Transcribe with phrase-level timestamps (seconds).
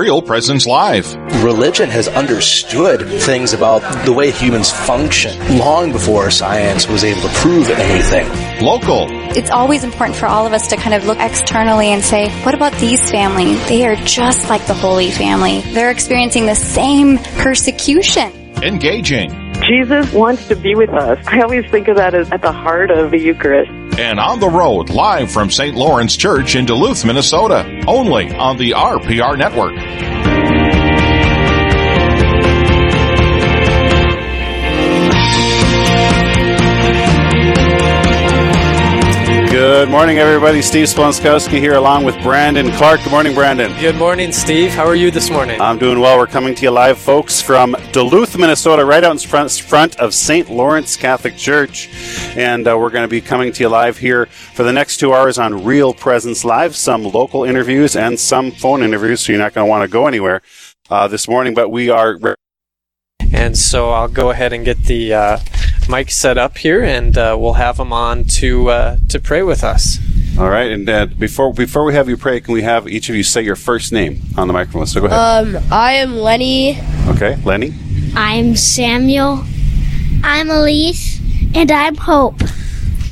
[0.00, 1.14] Real Presence Live.
[1.44, 7.28] Religion has understood things about the way humans function long before science was able to
[7.34, 8.26] prove anything.
[8.64, 9.08] Local.
[9.36, 12.54] It's always important for all of us to kind of look externally and say, what
[12.54, 13.62] about these families?
[13.68, 15.60] They are just like the Holy Family.
[15.74, 18.32] They're experiencing the same persecution.
[18.62, 19.39] Engaging.
[19.62, 21.22] Jesus wants to be with us.
[21.26, 23.70] I always think of that as at the heart of the Eucharist.
[23.98, 25.76] And on the road, live from St.
[25.76, 29.74] Lawrence Church in Duluth, Minnesota, only on the RPR Network.
[39.60, 40.62] Good morning, everybody.
[40.62, 43.02] Steve Splonskowski here along with Brandon Clark.
[43.02, 43.70] Good morning, Brandon.
[43.78, 44.70] Good morning, Steve.
[44.70, 45.60] How are you this morning?
[45.60, 46.16] I'm doing well.
[46.16, 50.14] We're coming to you live, folks, from Duluth, Minnesota, right out in front, front of
[50.14, 50.48] St.
[50.48, 51.90] Lawrence Catholic Church.
[52.38, 55.12] And uh, we're going to be coming to you live here for the next two
[55.12, 59.52] hours on Real Presence Live, some local interviews and some phone interviews, so you're not
[59.52, 60.40] going to want to go anywhere
[60.88, 61.52] uh, this morning.
[61.52, 62.18] But we are.
[63.30, 65.38] And so I'll go ahead and get the uh,
[65.88, 69.62] mic set up here, and uh, we'll have him on to uh, to pray with
[69.64, 69.98] us.
[70.38, 73.16] All right, and uh, before before we have you pray, can we have each of
[73.16, 74.86] you say your first name on the microphone?
[74.86, 75.56] So go ahead.
[75.56, 76.78] Um, I am Lenny.
[77.08, 77.74] okay, Lenny.
[78.14, 79.44] I'm Samuel.
[80.22, 81.18] I'm Elise.
[81.54, 82.40] And I'm Hope.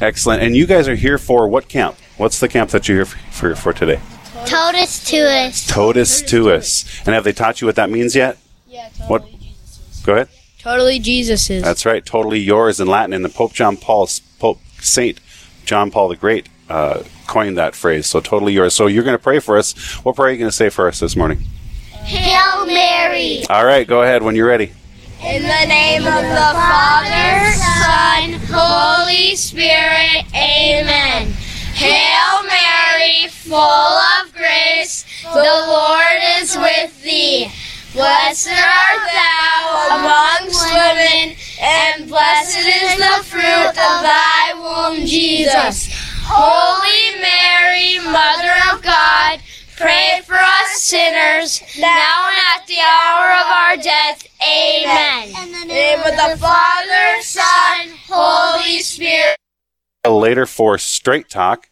[0.01, 0.43] Excellent.
[0.43, 1.97] And you guys are here for what camp?
[2.19, 4.01] What's the camp that you're here for, for today?
[4.47, 5.67] Totus Tuus.
[5.69, 7.03] Totus Tuus.
[7.05, 8.39] And have they taught you what that means yet?
[8.69, 9.25] Yeah, totally What?
[10.05, 10.29] Go ahead.
[10.69, 11.63] Totally Jesus is.
[11.63, 12.05] That's right.
[12.05, 13.15] Totally yours in Latin.
[13.15, 14.07] And the Pope John Paul,
[14.39, 15.19] Pope Saint
[15.65, 18.07] John Paul the Great, uh, coined that phrase.
[18.07, 18.75] So totally yours.
[18.75, 19.73] So you're going to pray for us.
[20.05, 21.39] What prayer are you going to say for us this morning?
[21.93, 23.45] Hail Mary.
[23.49, 23.89] All right.
[23.89, 24.73] Go ahead when you're ready.
[25.25, 30.27] In the name of the Father, Son, Holy Spirit.
[30.35, 31.33] Amen.
[31.73, 35.88] Hail Mary, full of grace, the Lord is with thee.
[37.99, 45.89] Blessed art thou amongst women, and blessed is the fruit of thy womb, Jesus.
[46.23, 49.41] Holy Mary, Mother of God,
[49.77, 54.25] pray for us sinners, now and at the hour of our death.
[54.47, 55.31] Amen.
[55.43, 59.39] In the name of the Father, Son, Holy Spirit.
[60.05, 61.69] A Later for Straight Talk.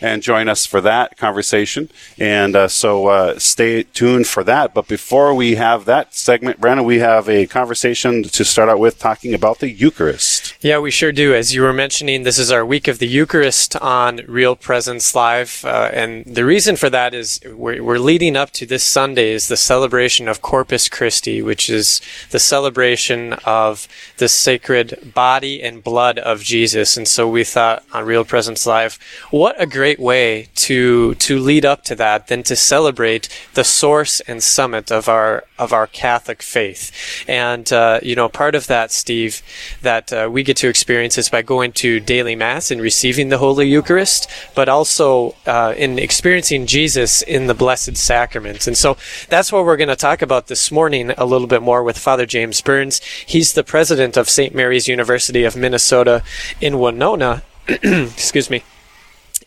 [0.00, 1.88] And join us for that conversation.
[2.18, 4.74] And uh, so uh, stay tuned for that.
[4.74, 8.98] But before we have that segment, Brandon, we have a conversation to start out with
[8.98, 10.35] talking about the Eucharist.
[10.60, 11.34] Yeah, we sure do.
[11.34, 15.64] As you were mentioning, this is our week of the Eucharist on Real Presence Live.
[15.64, 19.48] Uh, and the reason for that is we're, we're leading up to this Sunday is
[19.48, 26.18] the celebration of Corpus Christi, which is the celebration of the sacred body and blood
[26.18, 26.96] of Jesus.
[26.96, 28.98] And so we thought on Real Presence Live,
[29.30, 34.20] what a great way to to lead up to that than to celebrate the source
[34.20, 37.24] and summit of our of our Catholic faith.
[37.28, 39.42] And uh, you know, part of that, Steve,
[39.82, 43.38] that uh, we get to experience is by going to daily mass and receiving the
[43.38, 48.66] Holy Eucharist, but also uh, in experiencing Jesus in the Blessed Sacraments.
[48.66, 48.98] And so
[49.30, 52.26] that's what we're going to talk about this morning a little bit more with Father
[52.26, 53.00] James Burns.
[53.24, 54.54] He's the president of St.
[54.54, 56.22] Mary's University of Minnesota
[56.60, 57.42] in Winona.
[57.66, 58.62] Excuse me.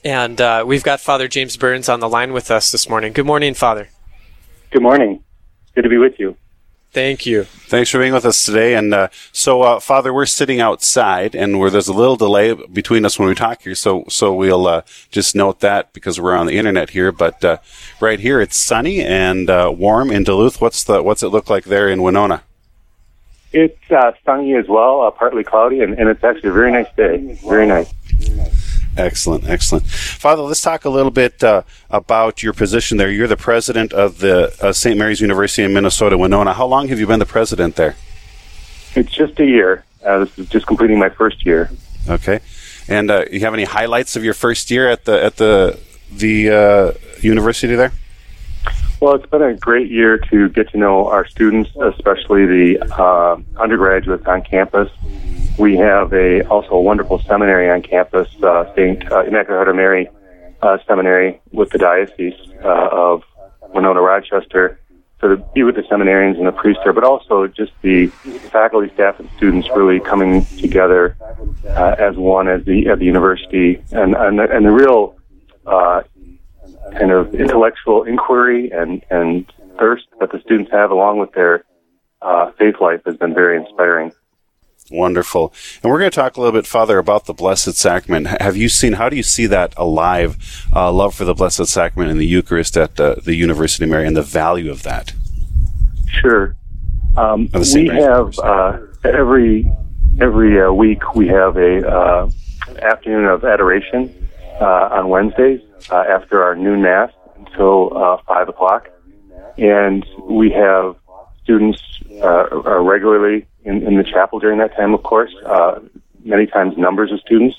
[0.03, 3.13] And uh, we've got Father James Burns on the line with us this morning.
[3.13, 3.89] Good morning, Father.
[4.71, 5.23] Good morning.
[5.75, 6.35] Good to be with you.
[6.91, 7.43] Thank you.
[7.43, 8.73] Thanks for being with us today.
[8.73, 13.05] And uh, so, uh, Father, we're sitting outside, and where there's a little delay between
[13.05, 13.75] us when we talk here.
[13.75, 17.11] So, so we'll uh, just note that because we're on the internet here.
[17.11, 17.57] But uh,
[18.01, 20.61] right here, it's sunny and uh, warm in Duluth.
[20.61, 22.41] What's the what's it look like there in Winona?
[23.51, 26.91] It's uh, sunny as well, uh, partly cloudy, and, and it's actually a very nice
[26.95, 27.37] day.
[27.47, 27.93] Very nice.
[28.99, 29.87] Excellent, excellent.
[29.87, 33.09] Father, let's talk a little bit uh, about your position there.
[33.09, 34.97] You're the president of the uh, St.
[34.97, 36.53] Mary's University in Minnesota, Winona.
[36.53, 37.95] How long have you been the president there?
[38.95, 39.85] It's just a year.
[40.05, 41.69] Uh, this is just completing my first year.
[42.09, 42.39] Okay,
[42.89, 45.79] and uh, you have any highlights of your first year at the at the
[46.11, 47.93] the uh, university there?
[49.01, 53.37] Well, it's been a great year to get to know our students, especially the uh,
[53.57, 54.89] undergraduates on campus.
[55.57, 60.09] We have a also a wonderful seminary on campus, uh, Saint uh, Immaculate Mary
[60.61, 63.23] uh, Seminary, with the diocese uh, of
[63.73, 64.81] Winona Rochester.
[65.21, 68.07] So to be with the seminarians and the priests there, but also just the
[68.51, 71.15] faculty, staff, and students really coming together
[71.67, 75.15] uh, as one as the at the university, and and the, and the real
[75.65, 76.01] uh,
[76.91, 81.63] kind of intellectual inquiry and and thirst that the students have, along with their
[82.21, 84.11] uh, faith life, has been very inspiring.
[84.91, 85.53] Wonderful.
[85.83, 88.27] And we're going to talk a little bit, Father, about the Blessed Sacrament.
[88.41, 92.11] Have you seen, how do you see that alive, uh, love for the Blessed Sacrament
[92.11, 95.13] and the Eucharist at uh, the University of Mary and the value of that?
[96.07, 96.55] Sure.
[97.17, 99.71] Um, we have uh, every
[100.21, 102.29] every uh, week we have a uh,
[102.81, 108.89] afternoon of adoration uh, on Wednesdays after our noon mass until five o'clock,
[109.57, 110.95] and we have
[111.43, 115.79] students regularly in, in the chapel during that time, of course, uh,
[116.23, 117.57] many times numbers of students.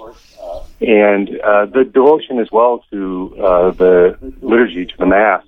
[0.81, 5.45] And uh, the devotion as well to uh, the liturgy, to the Mass,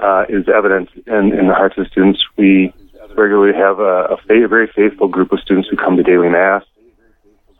[0.00, 2.22] uh, is evident in, in the hearts of students.
[2.36, 2.72] We
[3.14, 6.64] regularly have a, a very faithful group of students who come to daily Mass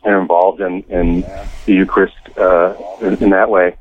[0.05, 1.21] and are involved in, in
[1.67, 3.77] the Eucharist uh, in, in that way.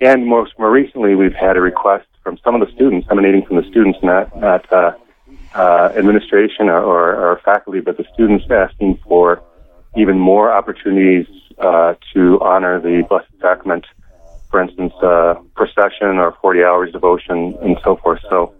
[0.00, 3.56] And most more recently, we've had a request from some of the students, emanating from
[3.56, 4.92] the students, not not uh,
[5.54, 9.42] uh, administration or, or, or, faculty, but the students asking for
[9.96, 11.26] even more opportunities
[11.58, 13.84] uh, to honor the Blessed Sacrament,
[14.48, 18.20] for instance, uh, procession or 40 hours devotion and so forth.
[18.30, 18.54] So,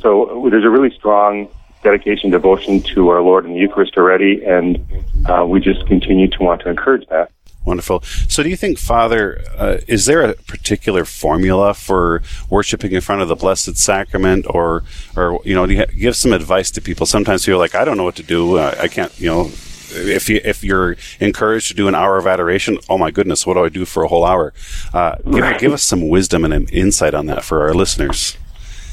[0.00, 1.48] so there's a really strong
[1.82, 4.84] dedication, devotion to our Lord in the Eucharist already, and
[5.26, 7.30] uh, we just continue to want to encourage that.
[7.64, 8.02] Wonderful.
[8.28, 13.20] So, do you think, Father, uh, is there a particular formula for worshiping in front
[13.20, 14.82] of the Blessed Sacrament, or,
[15.14, 17.04] or you know, do you give some advice to people?
[17.04, 18.56] Sometimes people are like, I don't know what to do.
[18.56, 19.50] Uh, I can't, you know.
[19.92, 23.54] If you if you're encouraged to do an hour of adoration, oh my goodness, what
[23.54, 24.52] do I do for a whole hour?
[24.94, 28.36] Uh, give, give us some wisdom and an insight on that for our listeners.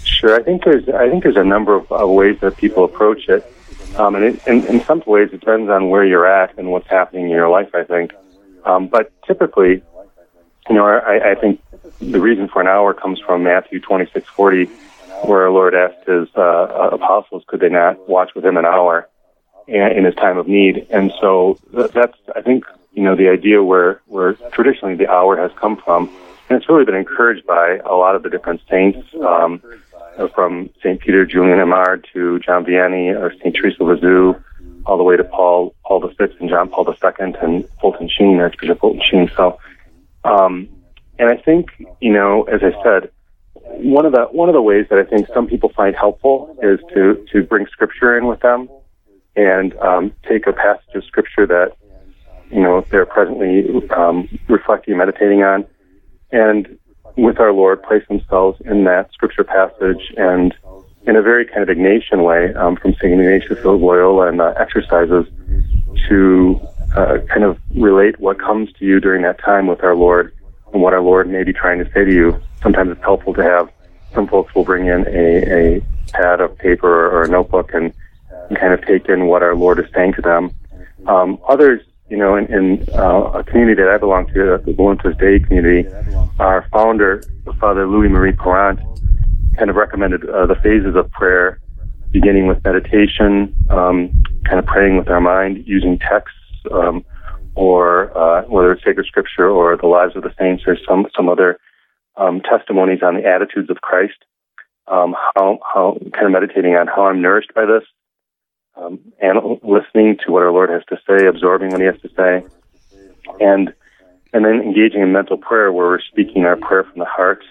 [0.05, 3.29] Sure, I think there's I think there's a number of, of ways that people approach
[3.29, 3.45] it,
[3.95, 6.87] um, and it, in, in some ways it depends on where you're at and what's
[6.87, 7.69] happening in your life.
[7.75, 8.11] I think.
[8.67, 9.81] Um, but typically,
[10.69, 11.61] you know, I, I think
[11.99, 14.67] the reason for an hour comes from Matthew 26:40,
[15.25, 19.07] where our Lord asked his uh, apostles, could they not watch with him an hour
[19.67, 20.85] in his time of need?
[20.89, 25.51] And so that's, I think, you know, the idea where where traditionally the hour has
[25.55, 26.09] come from,
[26.49, 29.07] and it's really been encouraged by a lot of the different saints.
[29.15, 29.61] Um,
[30.33, 30.99] from St.
[30.99, 33.55] Peter Julian Eymard to John Vianney or St.
[33.55, 34.33] Teresa Lisieux,
[34.87, 38.79] all the way to Paul Paul VI and John Paul II and Fulton Sheen, Archbishop
[38.79, 39.29] Fulton Sheen.
[39.35, 39.59] So,
[40.23, 40.69] um,
[41.19, 41.69] and I think
[42.01, 43.11] you know, as I said,
[43.53, 46.79] one of the one of the ways that I think some people find helpful is
[46.93, 48.69] to to bring Scripture in with them
[49.35, 51.73] and um, take a passage of Scripture that
[52.49, 55.65] you know they're presently um, reflecting, meditating on,
[56.31, 56.79] and
[57.17, 60.53] with our Lord, place themselves in that Scripture passage and
[61.07, 63.13] in a very kind of Ignatian way um, from St.
[63.13, 65.25] Ignatius of Loyola and uh, exercises
[66.09, 66.59] to
[66.95, 70.35] uh, kind of relate what comes to you during that time with our Lord
[70.73, 72.39] and what our Lord may be trying to say to you.
[72.61, 73.71] Sometimes it's helpful to have
[74.13, 75.81] some folks will bring in a, a
[76.11, 77.93] pad of paper or a notebook and,
[78.49, 80.51] and kind of take in what our Lord is saying to them.
[81.07, 85.17] Um, others, you know, in, in uh, a community that I belong to, the Voluntas
[85.19, 85.87] Dei community,
[86.39, 87.23] our founder,
[87.59, 88.79] Father Louis Marie Parent,
[89.57, 91.59] kind of recommended uh, the phases of prayer,
[92.11, 96.37] beginning with meditation, um, kind of praying with our mind, using texts,
[96.71, 97.03] um,
[97.55, 101.27] or uh, whether it's sacred scripture or the lives of the saints or some some
[101.27, 101.59] other
[102.15, 104.17] um, testimonies on the attitudes of Christ.
[104.87, 107.83] Um, how how kind of meditating on how I'm nourished by this,
[108.75, 112.09] um, and listening to what our Lord has to say, absorbing what He has to
[112.15, 112.45] say,
[113.41, 113.73] and
[114.33, 117.43] and then engaging in mental prayer where we're speaking our prayer from the heart.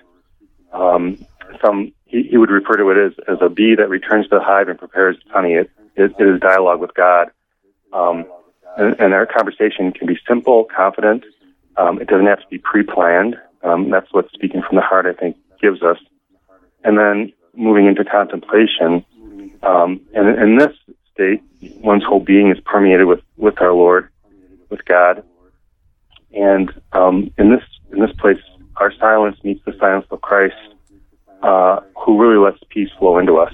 [0.72, 1.24] Um,
[1.64, 4.44] some he, he would refer to it as, as a bee that returns to the
[4.44, 5.54] hive and prepares its honey.
[5.54, 7.30] It, it, it is dialogue with God.
[7.92, 8.25] Um,
[8.76, 11.25] and, and, our conversation can be simple, confident.
[11.76, 13.36] Um, it doesn't have to be pre-planned.
[13.62, 15.98] Um, that's what speaking from the heart, I think, gives us.
[16.84, 19.04] And then moving into contemplation.
[19.62, 20.76] Um, and in this
[21.12, 21.42] state,
[21.80, 24.10] one's whole being is permeated with, with our Lord,
[24.68, 25.25] with God.
[26.34, 28.38] And um, in this in this place,
[28.76, 30.54] our silence meets the silence of Christ
[31.43, 33.52] uh, who really lets peace flow into us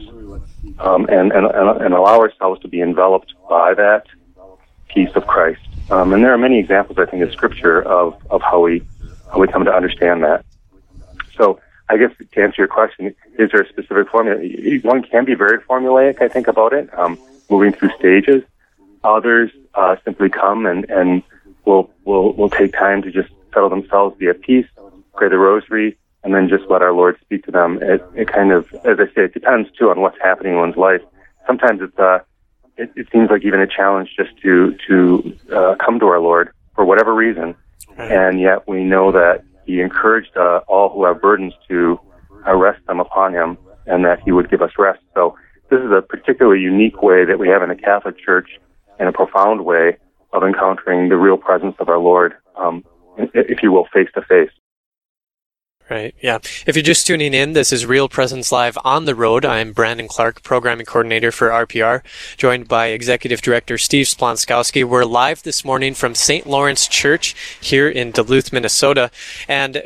[0.78, 4.04] um, and, and, and allow ourselves to be enveloped by that
[4.88, 5.60] peace of Christ.
[5.90, 8.82] Um, and there are many examples, I think, in Scripture of, of how we
[9.32, 10.44] how we come to understand that.
[11.36, 11.58] So,
[11.88, 14.38] I guess to answer your question, is there a specific formula?
[14.82, 17.18] One can be very formulaic, I think, about it, um,
[17.50, 18.42] moving through stages.
[19.04, 21.22] Others uh, simply come and, and
[21.64, 24.66] will will will take time to just settle themselves, be at peace,
[25.14, 27.78] pray the Rosary, and then just let our Lord speak to them.
[27.82, 30.76] It, it kind of, as I say, it depends too on what's happening in one's
[30.76, 31.00] life.
[31.46, 32.20] Sometimes it's, uh,
[32.76, 36.52] it, it seems like even a challenge just to, to, uh, come to our Lord
[36.74, 37.54] for whatever reason.
[37.98, 41.98] And yet we know that He encouraged, uh, all who have burdens to
[42.46, 45.00] uh, rest them upon Him and that He would give us rest.
[45.14, 45.36] So
[45.70, 48.48] this is a particularly unique way that we have in the Catholic Church
[49.00, 49.96] in a profound way
[50.32, 52.84] of encountering the real presence of our Lord, um,
[53.34, 54.50] if you will, face to face.
[55.92, 56.14] Right.
[56.22, 56.38] Yeah.
[56.66, 59.44] If you're just tuning in, this is Real Presence Live on the road.
[59.44, 62.02] I'm Brandon Clark, programming coordinator for RPR,
[62.38, 64.84] joined by executive director Steve Splonskowski.
[64.84, 66.46] We're live this morning from St.
[66.46, 69.10] Lawrence Church here in Duluth, Minnesota.
[69.46, 69.80] And uh,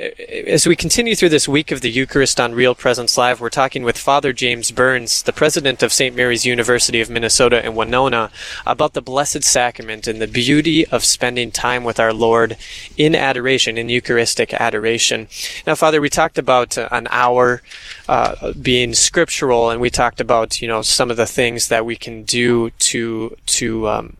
[0.46, 3.82] as we continue through this week of the Eucharist on Real Presence Live, we're talking
[3.82, 6.14] with Father James Burns, the president of St.
[6.14, 8.30] Mary's University of Minnesota in Winona,
[8.64, 12.56] about the Blessed Sacrament and the beauty of spending time with our Lord
[12.96, 15.26] in adoration, in Eucharistic adoration.
[15.66, 17.62] Now, Father, Father, we talked about uh, an hour
[18.07, 21.97] uh, being scriptural, and we talked about you know some of the things that we
[21.97, 24.19] can do to to um,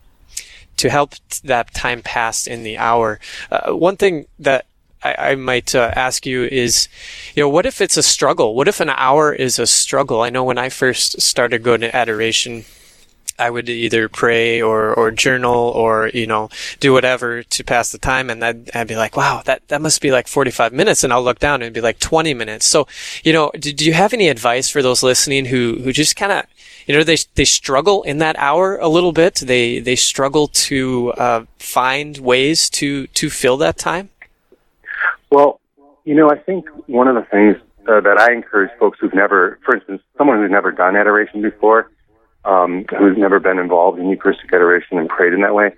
[0.77, 3.19] to help that time pass in the hour.
[3.51, 4.65] Uh, one thing that
[5.03, 6.89] I, I might uh, ask you is,
[7.35, 8.55] you know, what if it's a struggle?
[8.55, 10.23] What if an hour is a struggle?
[10.23, 12.65] I know when I first started going to adoration,
[13.39, 17.97] I would either pray or, or journal or, you know, do whatever to pass the
[17.97, 18.29] time.
[18.29, 21.03] And I'd, I'd be like, wow, that, that must be like 45 minutes.
[21.03, 22.65] And I'll look down and it'd be like 20 minutes.
[22.65, 22.87] So,
[23.23, 26.31] you know, do, do you have any advice for those listening who, who just kind
[26.31, 26.45] of,
[26.87, 29.35] you know, they, they struggle in that hour a little bit.
[29.35, 34.09] They, they struggle to, uh, find ways to, to fill that time.
[35.29, 35.59] Well,
[36.05, 39.59] you know, I think one of the things uh, that I encourage folks who've never,
[39.63, 41.91] for instance, someone who's never done adoration before,
[42.47, 45.71] um, who's never been involved in Eucharistic adoration and prayed in that way,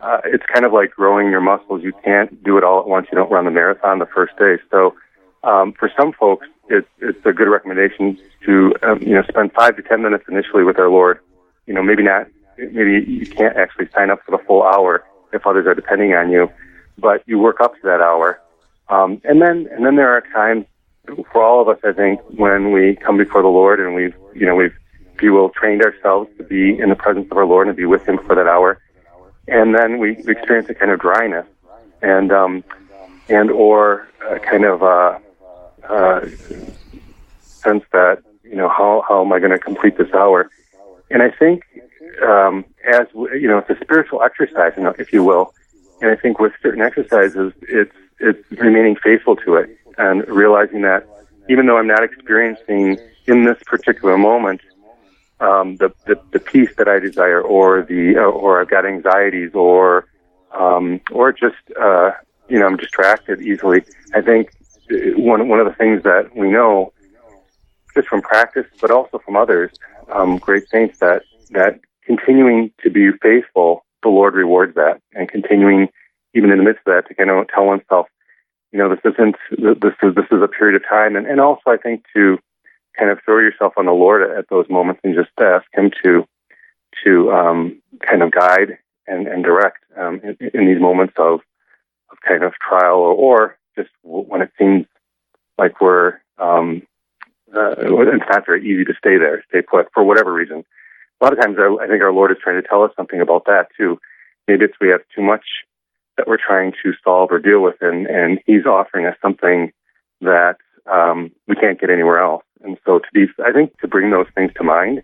[0.00, 1.82] uh, it's kind of like growing your muscles.
[1.82, 3.08] You can't do it all at once.
[3.10, 4.56] You don't run the marathon the first day.
[4.70, 4.94] So
[5.42, 9.76] um, for some folks, it's, it's a good recommendation to um, you know spend five
[9.76, 11.18] to ten minutes initially with our Lord.
[11.66, 12.28] You know, maybe not.
[12.56, 16.30] Maybe you can't actually sign up for the full hour if others are depending on
[16.30, 16.50] you,
[16.98, 18.40] but you work up to that hour.
[18.88, 20.66] Um, and then and then there are times
[21.32, 24.46] for all of us, I think, when we come before the Lord and we've you
[24.46, 24.74] know we've
[25.22, 28.06] you will, trained ourselves to be in the presence of our Lord and be with
[28.06, 28.80] Him for that hour.
[29.48, 31.46] And then we experience a kind of dryness
[32.00, 32.64] and, um,
[33.28, 35.18] and or a kind of, uh,
[35.88, 36.26] uh,
[37.40, 40.50] sense that, you know, how, how am I going to complete this hour?
[41.10, 41.64] And I think,
[42.26, 45.54] um, as, you know, it's a spiritual exercise, if you will.
[46.00, 51.06] And I think with certain exercises, it's, it's remaining faithful to it and realizing that
[51.48, 54.60] even though I'm not experiencing in this particular moment
[55.42, 59.50] um, the, the the peace that I desire, or the uh, or I've got anxieties,
[59.54, 60.06] or
[60.52, 62.12] um, or just uh,
[62.48, 63.82] you know I'm distracted easily.
[64.14, 64.52] I think
[65.16, 66.92] one one of the things that we know
[67.94, 69.70] just from practice, but also from others,
[70.12, 75.88] um, great saints, that that continuing to be faithful, the Lord rewards that, and continuing
[76.34, 78.06] even in the midst of that to kind of tell oneself,
[78.70, 81.62] you know, this isn't this is this is a period of time, and and also
[81.66, 82.38] I think to
[82.98, 86.26] kind of throw yourself on the Lord at, those moments and just ask Him to
[87.04, 91.40] to um, kind of guide and, and direct um, in, in, these moments of
[92.10, 94.86] of kind of trial or, or just when it seems
[95.58, 96.82] like we're um,
[97.54, 100.64] uh, it's not very easy to stay there, stay put for whatever reason.
[101.20, 103.20] A lot of times, I, I think our Lord is trying to tell us something
[103.20, 103.98] about that too.
[104.48, 105.44] Maybe it's we have too much
[106.16, 109.72] that we're trying to solve or deal with, and and He's offering us something
[110.20, 110.56] that
[110.90, 112.44] um, we can't get anywhere else.
[112.62, 115.02] And so to be, I think to bring those things to mind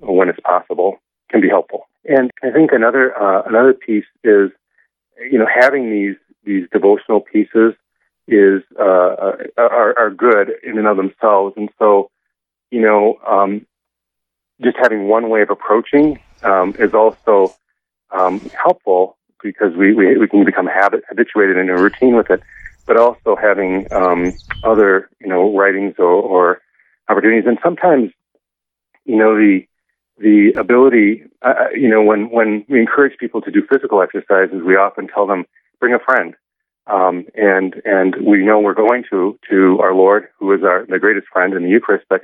[0.00, 0.98] when it's possible
[1.30, 1.88] can be helpful.
[2.04, 4.50] And I think another, uh, another piece is,
[5.30, 7.74] you know, having these, these devotional pieces
[8.28, 11.54] is, uh, uh, are, are good in and of themselves.
[11.56, 12.10] And so,
[12.70, 13.66] you know, um,
[14.62, 17.54] just having one way of approaching, um, is also,
[18.10, 22.40] um, helpful because we, we, we can become habit, habituated in a routine with it
[22.86, 26.60] but also having um, other, you know, writings or, or,
[27.08, 27.44] opportunities.
[27.46, 28.10] And sometimes,
[29.04, 29.66] you know, the
[30.18, 34.76] the ability, uh, you know, when when we encourage people to do physical exercises, we
[34.76, 35.44] often tell them
[35.78, 36.34] bring a friend,
[36.86, 40.98] um, and and we know we're going to to our Lord, who is our the
[40.98, 42.22] greatest friend in the Eucharist, but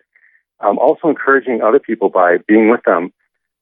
[0.61, 3.13] um, also encouraging other people by being with them.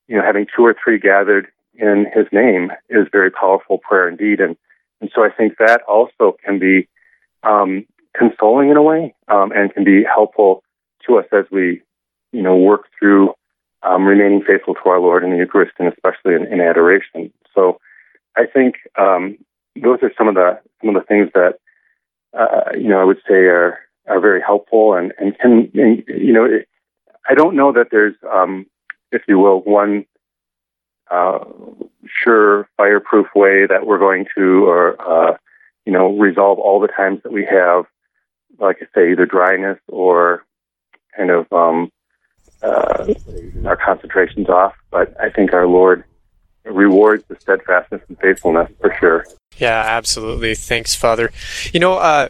[0.07, 4.41] You know, having two or three gathered in His name is very powerful prayer indeed,
[4.41, 4.57] and
[5.01, 6.89] and so I think that also can be
[7.43, 10.63] um, consoling in a way um, and can be helpful
[11.07, 11.83] to us as we,
[12.33, 13.35] you know, work through
[13.83, 17.33] um, remaining faithful to our Lord in the Eucharist and especially in, in adoration.
[17.55, 17.79] So
[18.37, 19.39] I think um,
[19.81, 21.55] those are some of the some of the things that
[22.39, 26.33] uh, you know I would say are are very helpful and and can and, you
[26.33, 26.69] know it,
[27.29, 28.67] I don't know that there's um,
[29.13, 30.05] if you will one
[31.11, 31.45] uh,
[32.07, 35.37] sure fireproof way that we're going to or uh,
[35.85, 37.85] you know resolve all the times that we have
[38.59, 40.45] like I say either dryness or
[41.17, 41.91] kind of um,
[42.63, 43.15] uh,
[43.65, 46.05] our concentrations off but I think our Lord
[46.65, 49.25] rewards the steadfastness and faithfulness for sure.
[49.59, 50.55] Yeah, absolutely.
[50.55, 51.33] Thanks, Father.
[51.73, 52.29] You know, uh,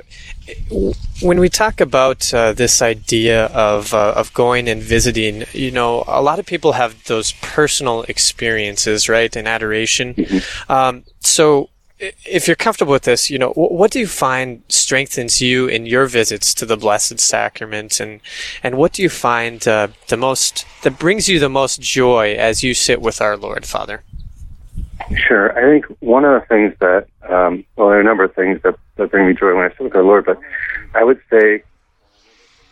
[1.23, 6.03] when we talk about uh, this idea of uh, of going and visiting, you know,
[6.09, 10.15] a lot of people have those personal experiences, right, in adoration.
[10.15, 10.73] Mm-hmm.
[10.73, 11.69] Um, so,
[12.01, 16.07] if you're comfortable with this, you know, what do you find strengthens you in your
[16.07, 18.21] visits to the Blessed Sacrament, and
[18.63, 22.65] and what do you find uh, the most that brings you the most joy as
[22.65, 24.03] you sit with our Lord, Father?
[25.17, 25.57] Sure.
[25.59, 28.61] I think one of the things that, um, well, there are a number of things
[28.63, 30.39] that, that bring me joy when I sit with our Lord, but
[30.95, 31.63] I would say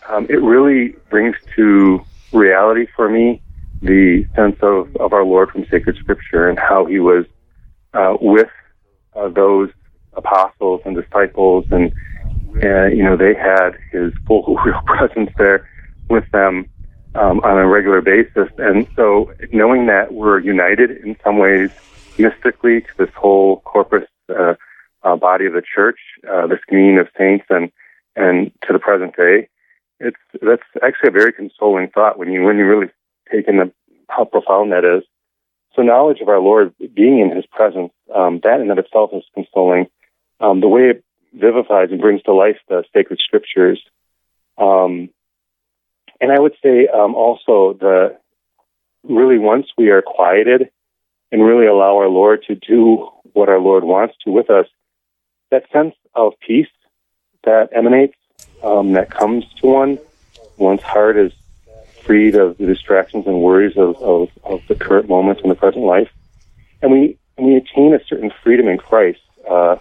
[0.08, 3.42] um, it really brings to reality for me
[3.82, 7.26] the sense of, of our Lord from sacred scripture and how he was
[7.94, 8.50] uh, with
[9.14, 9.70] uh, those
[10.14, 11.92] apostles and disciples and,
[12.62, 15.68] uh, you know, they had his full real presence there
[16.08, 16.68] with them
[17.14, 18.48] um, on a regular basis.
[18.58, 21.70] And so knowing that we're united in some ways
[22.18, 24.54] mystically to this whole corpus uh,
[25.02, 25.98] uh, body of the church,
[26.28, 27.70] uh, this communion of saints, and
[28.16, 29.48] and to the present day.
[30.00, 32.90] It's that's actually a very consoling thought when you when you really
[33.32, 33.72] take in the,
[34.08, 35.04] how profound that is.
[35.74, 39.10] So knowledge of our Lord being in His presence, um, that in and of itself
[39.12, 39.86] is consoling.
[40.40, 43.82] Um, the way it vivifies and brings to life the sacred scriptures,
[44.56, 45.10] um,
[46.20, 48.16] and I would say um, also the
[49.04, 50.70] really once we are quieted
[51.30, 54.66] and really allow our Lord to do what our Lord wants to with us,
[55.50, 56.68] that sense of peace
[57.44, 58.16] that emanates,
[58.62, 59.98] um, that comes to one,
[60.56, 61.32] one's heart is
[62.02, 65.84] freed of the distractions and worries of, of, of the current moments in the present
[65.84, 66.10] life.
[66.80, 69.20] And we, we attain a certain freedom in Christ.
[69.48, 69.76] Uh,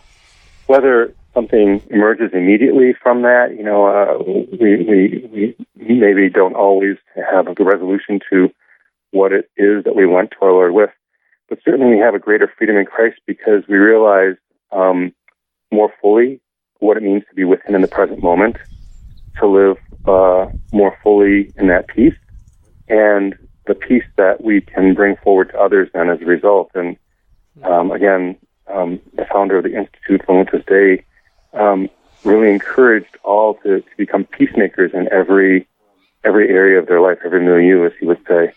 [0.67, 4.17] whether something emerges immediately from that, you know, uh,
[4.59, 4.75] we,
[5.31, 8.51] we, we maybe don't always have the resolution to
[9.11, 10.89] what it is that we went to our Lord with
[11.49, 14.35] but certainly we have a greater freedom in Christ because we realize
[14.71, 15.13] um,
[15.71, 16.41] more fully
[16.79, 18.57] what it means to be with Him in the present moment,
[19.39, 22.15] to live uh, more fully in that peace,
[22.87, 23.35] and
[23.65, 26.71] the peace that we can bring forward to others then as a result.
[26.73, 26.97] And
[27.63, 31.03] um, again, um, the founder of the Institute Voluntas Dei
[31.53, 31.89] um,
[32.23, 35.67] really encouraged all to, to become peacemakers in every
[36.23, 38.51] every area of their life, every milieu, as he would say.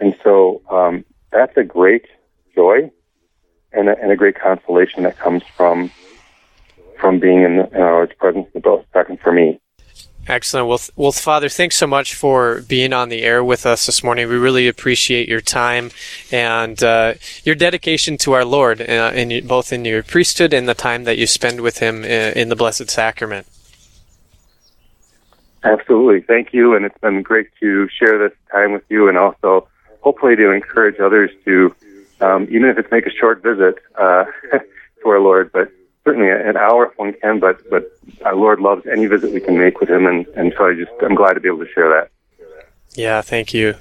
[0.00, 2.06] And so um, that's a great
[2.54, 2.90] joy
[3.72, 5.90] and a, and a great consolation that comes from
[6.98, 9.58] from being in, the, in our Lord's presence in the both second for me.
[10.28, 10.68] Excellent.
[10.68, 14.04] Well, th- well, Father, thanks so much for being on the air with us this
[14.04, 14.28] morning.
[14.28, 15.90] We really appreciate your time
[16.30, 20.74] and uh, your dedication to our Lord, uh, in both in your priesthood and the
[20.74, 23.46] time that you spend with Him in, uh, in the Blessed Sacrament.
[25.64, 26.20] Absolutely.
[26.20, 26.74] Thank you.
[26.74, 29.68] And it's been great to share this time with you and also
[30.00, 31.74] hopefully to encourage others to
[32.20, 34.24] um, even if it's make a short visit uh,
[35.02, 35.70] to our Lord, but
[36.04, 37.40] certainly an hour if one can.
[37.40, 40.66] But but our Lord loves any visit we can make with Him, and and so
[40.66, 42.10] I just I'm glad to be able to share that.
[42.96, 43.76] Yeah, thank you.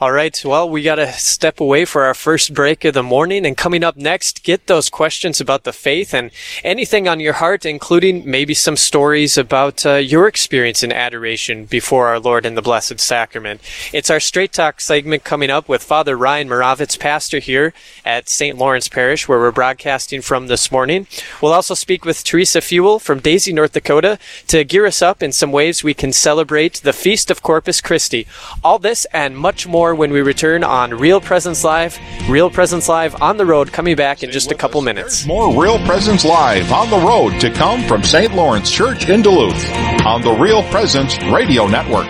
[0.00, 0.42] All right.
[0.44, 3.46] Well, we got to step away for our first break of the morning.
[3.46, 6.30] And coming up next, get those questions about the faith and
[6.62, 12.08] anything on your heart, including maybe some stories about uh, your experience in adoration before
[12.08, 13.62] our Lord in the Blessed Sacrament.
[13.92, 17.72] It's our Straight Talk segment coming up with Father Ryan Moravitz, pastor here
[18.04, 18.58] at St.
[18.58, 21.06] Lawrence Parish, where we're broadcasting from this morning.
[21.40, 25.32] We'll also speak with Teresa Fuel from Dazey, North Dakota, to gear us up in
[25.32, 28.26] some ways we can celebrate the Feast of Corpus Christi.
[28.62, 31.98] All this and much more when we return on Real Presence Live.
[32.28, 35.26] Real Presence Live on the road, coming back in just a couple minutes.
[35.26, 38.34] More Real Presence Live on the road to come from St.
[38.34, 39.70] Lawrence Church in Duluth
[40.06, 42.06] on the Real Presence Radio Network.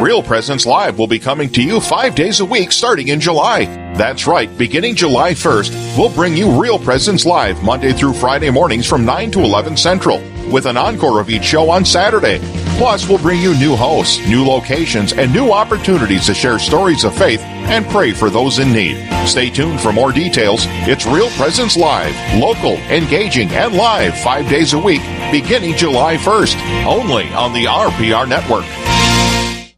[0.00, 3.66] Real Presence Live will be coming to you five days a week starting in July.
[3.94, 8.86] That's right, beginning July 1st, we'll bring you Real Presence Live Monday through Friday mornings
[8.86, 10.18] from 9 to 11 Central,
[10.50, 12.38] with an encore of each show on Saturday.
[12.80, 17.14] Plus, we'll bring you new hosts, new locations, and new opportunities to share stories of
[17.14, 19.06] faith and pray for those in need.
[19.26, 20.62] Stay tuned for more details.
[20.88, 26.86] It's Real Presence Live, local, engaging, and live five days a week, beginning July 1st,
[26.86, 28.64] only on the RPR Network.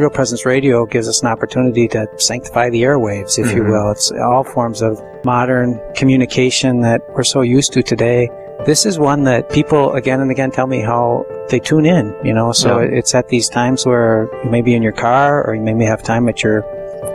[0.00, 3.56] Real Presence Radio gives us an opportunity to sanctify the airwaves, if mm-hmm.
[3.58, 3.90] you will.
[3.90, 8.30] It's all forms of modern communication that we're so used to today.
[8.64, 12.32] This is one that people again and again tell me how they tune in, you
[12.32, 12.88] know, so yeah.
[12.90, 16.02] it's at these times where you may be in your car or you may have
[16.02, 16.62] time at your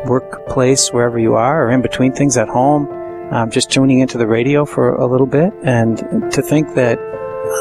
[0.06, 2.88] workplace, wherever you are, or in between things at home,
[3.34, 5.52] um, just tuning into the radio for a little bit.
[5.64, 5.98] And
[6.32, 7.00] to think that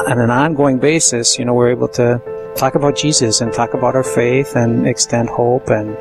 [0.07, 2.21] on an ongoing basis, you know, we're able to
[2.55, 5.95] talk about Jesus and talk about our faith and extend hope and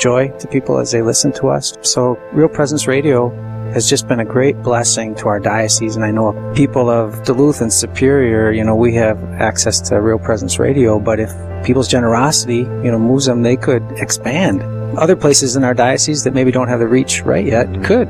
[0.00, 1.76] joy to people as they listen to us.
[1.82, 3.30] So Real Presence Radio
[3.72, 5.94] has just been a great blessing to our diocese.
[5.94, 10.18] And I know people of Duluth and Superior, you know, we have access to Real
[10.18, 11.30] Presence Radio, but if
[11.64, 14.62] people's generosity, you know, moves them, they could expand.
[14.98, 18.08] Other places in our diocese that maybe don't have the reach right yet could.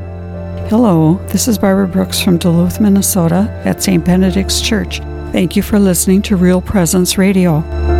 [0.71, 4.03] Hello, this is Barbara Brooks from Duluth, Minnesota at St.
[4.03, 5.01] Benedict's Church.
[5.33, 8.00] Thank you for listening to Real Presence Radio.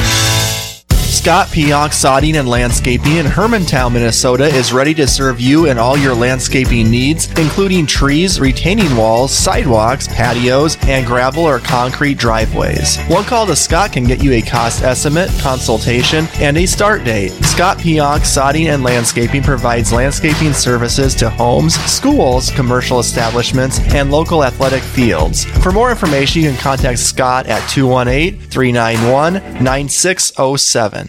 [1.11, 5.97] Scott Pionk Sodding and Landscaping in Hermantown, Minnesota is ready to serve you and all
[5.97, 12.97] your landscaping needs, including trees, retaining walls, sidewalks, patios, and gravel or concrete driveways.
[13.07, 17.31] One call to Scott can get you a cost estimate, consultation, and a start date.
[17.43, 24.45] Scott Pionk Sodding and Landscaping provides landscaping services to homes, schools, commercial establishments, and local
[24.45, 25.43] athletic fields.
[25.43, 31.00] For more information, you can contact Scott at 218 391 9607.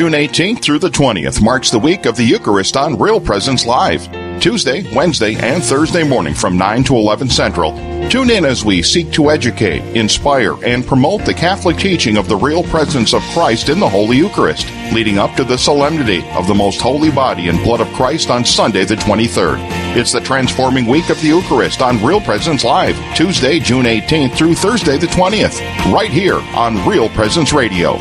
[0.00, 4.08] June 18th through the 20th marks the week of the Eucharist on Real Presence Live.
[4.40, 7.72] Tuesday, Wednesday, and Thursday morning from 9 to 11 Central.
[8.08, 12.36] Tune in as we seek to educate, inspire, and promote the Catholic teaching of the
[12.36, 16.54] real presence of Christ in the Holy Eucharist, leading up to the solemnity of the
[16.54, 19.58] most holy body and blood of Christ on Sunday the 23rd.
[19.98, 24.54] It's the transforming week of the Eucharist on Real Presence Live, Tuesday, June 18th through
[24.54, 25.60] Thursday the 20th,
[25.92, 27.98] right here on Real Presence Radio.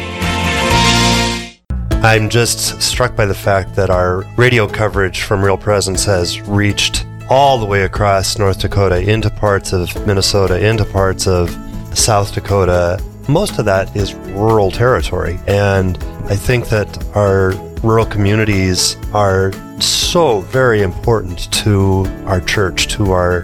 [2.02, 7.06] I'm just struck by the fact that our radio coverage from Real Presence has reached
[7.30, 11.50] all the way across North Dakota into parts of Minnesota, into parts of
[11.94, 13.04] South Dakota.
[13.28, 15.42] Most of that is rural territory.
[15.46, 15.98] And
[16.30, 17.52] I think that our
[17.84, 23.42] rural communities are so very important to our church, to our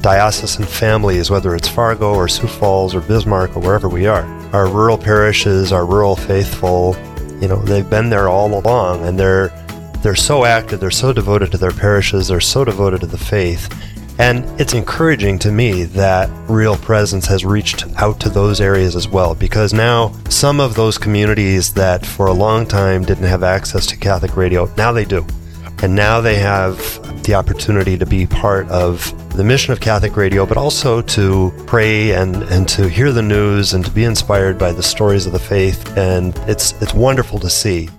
[0.00, 4.22] diocesan families, whether it's Fargo or Sioux Falls or Bismarck or wherever we are.
[4.52, 6.96] Our rural parishes, our rural faithful,
[7.40, 9.48] you know, they've been there all along and they're
[10.02, 13.68] they're so active, they're so devoted to their parishes, they're so devoted to the faith.
[14.18, 19.08] And it's encouraging to me that Real Presence has reached out to those areas as
[19.08, 23.84] well, because now some of those communities that for a long time didn't have access
[23.88, 25.26] to Catholic radio, now they do.
[25.82, 26.78] And now they have
[27.24, 32.12] the opportunity to be part of the mission of Catholic Radio, but also to pray
[32.12, 35.38] and, and to hear the news and to be inspired by the stories of the
[35.38, 35.96] faith.
[35.96, 37.90] And it's, it's wonderful to see.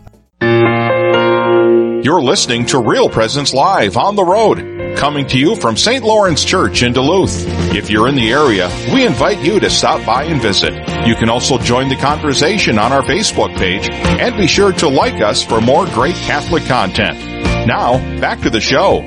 [2.04, 6.04] You're listening to Real Presence Live on the road, coming to you from St.
[6.04, 7.44] Lawrence Church in Duluth.
[7.76, 10.74] If you're in the area, we invite you to stop by and visit.
[11.06, 15.22] You can also join the conversation on our Facebook page and be sure to like
[15.22, 17.37] us for more great Catholic content.
[17.68, 19.02] Now, back to the show.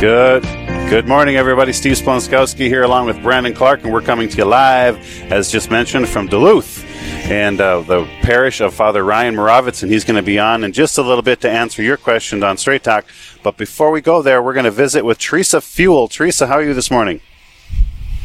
[0.00, 0.44] Good.
[0.88, 1.72] Good morning, everybody.
[1.72, 4.98] Steve Splonskowski here, along with Brandon Clark, and we're coming to you live,
[5.32, 6.84] as just mentioned, from Duluth
[7.28, 10.72] and uh, the parish of Father Ryan Moravitz, and he's going to be on in
[10.72, 13.04] just a little bit to answer your questions on Straight Talk.
[13.42, 16.06] But before we go there, we're going to visit with Teresa Fuel.
[16.06, 17.20] Teresa, how are you this morning?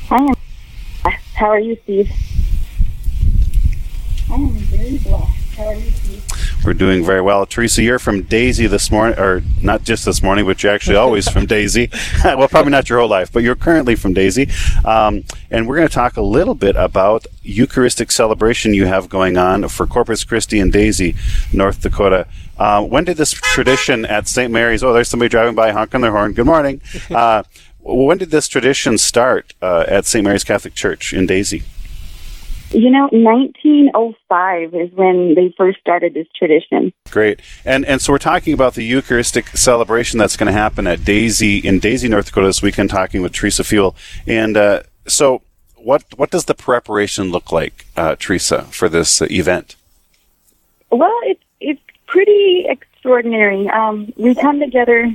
[0.09, 0.35] Hi.
[1.33, 2.11] How are you, Steve?
[4.31, 5.57] I am very blessed.
[5.57, 5.91] How are you,
[6.65, 7.45] We're doing very well.
[7.45, 11.27] Teresa, you're from Dazey this morning, or not just this morning, but you're actually always
[11.27, 11.91] from Dazey.
[12.23, 14.49] well, probably not your whole life, but you're currently from Dazey.
[14.85, 19.35] Um, and we're going to talk a little bit about Eucharistic celebration you have going
[19.35, 21.17] on for Corpus Christi and Dazey,
[21.53, 22.25] North Dakota.
[22.57, 24.49] Uh, when did this tradition at St.
[24.49, 24.81] Mary's?
[24.81, 26.31] Oh, there's somebody driving by honking their horn.
[26.33, 26.79] Good morning.
[27.11, 27.43] Uh,
[27.83, 30.23] when did this tradition start uh, at St.
[30.23, 31.63] Mary's Catholic Church in Dazey?
[32.73, 36.93] You know, 1905 is when they first started this tradition.
[37.09, 40.99] Great, and and so we're talking about the Eucharistic celebration that's going to happen at
[40.99, 42.89] Dazey in Dazey, North Dakota this weekend.
[42.89, 45.41] Talking with Teresa Fuel, and uh, so
[45.75, 49.75] what what does the preparation look like, uh, Teresa, for this uh, event?
[50.89, 53.67] Well, it's it's pretty extraordinary.
[53.67, 55.11] Um, we come together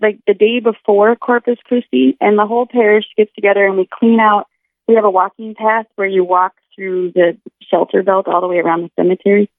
[0.00, 4.20] like the day before Corpus Christi, and the whole parish gets together and we clean
[4.20, 4.46] out.
[4.86, 7.36] We have a walking path where you walk through the
[7.68, 9.50] shelter belt all the way around the cemetery,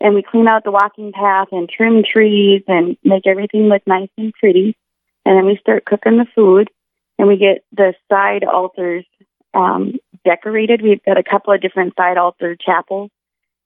[0.00, 4.08] and we clean out the walking path and trim trees and make everything look nice
[4.18, 4.76] and pretty.
[5.24, 6.68] And then we start cooking the food,
[7.18, 9.06] and we get the side altars
[9.54, 10.82] um, decorated.
[10.82, 13.10] We've got a couple of different side altar chapels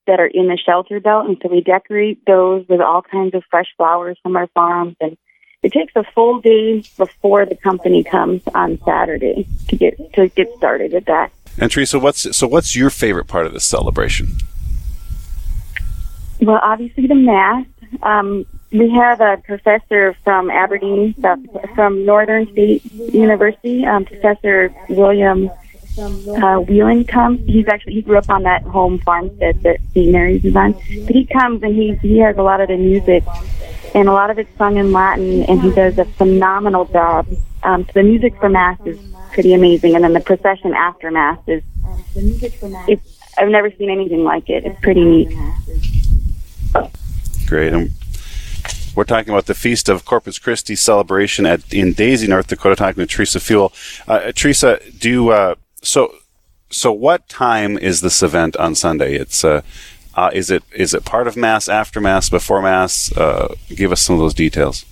[0.07, 3.43] that are in the shelter belt, and so we decorate those with all kinds of
[3.51, 5.17] fresh flowers from our farms and
[5.63, 10.55] it takes a full day before the company comes on Saturday to get to get
[10.57, 11.33] started at that.
[11.61, 14.37] And Teresa, what's so what's your favorite part of this celebration?
[16.41, 17.67] Well, obviously the mass.
[18.03, 21.15] Um, we have a professor from Aberdeen,
[21.75, 25.51] from Northern State University, um, Professor William
[25.99, 27.45] uh, Whelan comes.
[27.47, 30.13] He's actually he grew up on that home farmstead that St.
[30.13, 30.73] Mary's is on.
[30.73, 33.25] But he comes and he he has a lot of the music
[33.95, 37.27] and a lot of it's sung in Latin, and he does a phenomenal job.
[37.63, 38.99] Um, so the music for Mass is
[39.33, 41.63] pretty amazing, and then the procession after Mass is.
[42.15, 44.65] It's, I've never seen anything like it.
[44.65, 45.37] It's pretty neat.
[47.47, 47.91] Great.
[48.95, 52.75] We're talking about the Feast of Corpus Christi celebration at in Dazey, North Dakota.
[52.75, 53.73] Talking to Teresa Fuel.
[54.07, 56.15] Uh, Teresa, do uh, so.
[56.71, 59.15] So, what time is this event on Sunday?
[59.15, 59.63] It's uh,
[60.15, 63.17] uh, is it is it part of mass, after mass, before mass?
[63.17, 64.85] Uh, give us some of those details.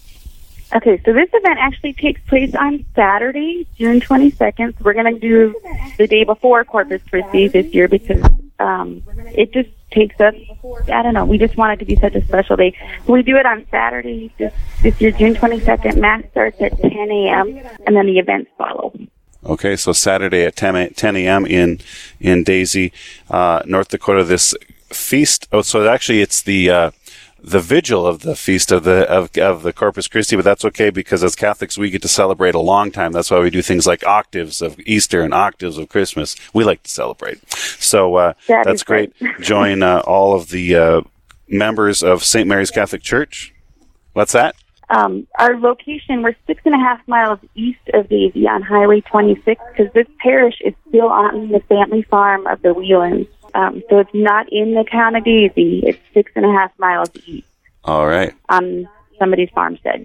[0.74, 4.80] Okay, so this event actually takes place on Saturday, June 22nd.
[4.80, 5.54] We're going to do
[5.96, 8.22] the day before Corpus Christi this year because
[8.58, 10.34] um, it just takes us,
[10.92, 12.76] I don't know, we just want it to be such a special day.
[13.06, 14.52] We do it on Saturday this,
[14.82, 15.98] this year, June 22nd.
[15.98, 18.92] Mass starts at 10 a.m., and then the events follow.
[19.44, 21.46] Okay, so Saturday at 10, 10 a.m.
[21.46, 21.78] in
[22.18, 22.90] in Dazey,
[23.30, 24.24] uh, North Dakota.
[24.24, 24.56] This
[24.88, 25.46] feast.
[25.52, 26.90] Oh, so actually, it's the uh,
[27.46, 30.90] the vigil of the feast of the of, of the Corpus Christi, but that's okay
[30.90, 33.12] because as Catholics we get to celebrate a long time.
[33.12, 36.34] That's why we do things like octaves of Easter and octaves of Christmas.
[36.52, 37.48] We like to celebrate.
[37.52, 39.12] So uh, that that's great.
[39.40, 41.00] Join uh, all of the uh,
[41.46, 42.48] members of St.
[42.48, 43.54] Mary's Catholic Church.
[44.12, 44.56] What's that?
[44.88, 49.60] Um, our location, we're six and a half miles east of Dazey on Highway 26
[49.70, 53.28] because this parish is still on the family farm of the Whelans.
[53.56, 55.80] Um, so it's not in the town of Dazey.
[55.82, 57.46] It's six and a half miles east.
[57.84, 58.34] All right.
[58.50, 58.86] On
[59.18, 60.04] somebody's farmstead.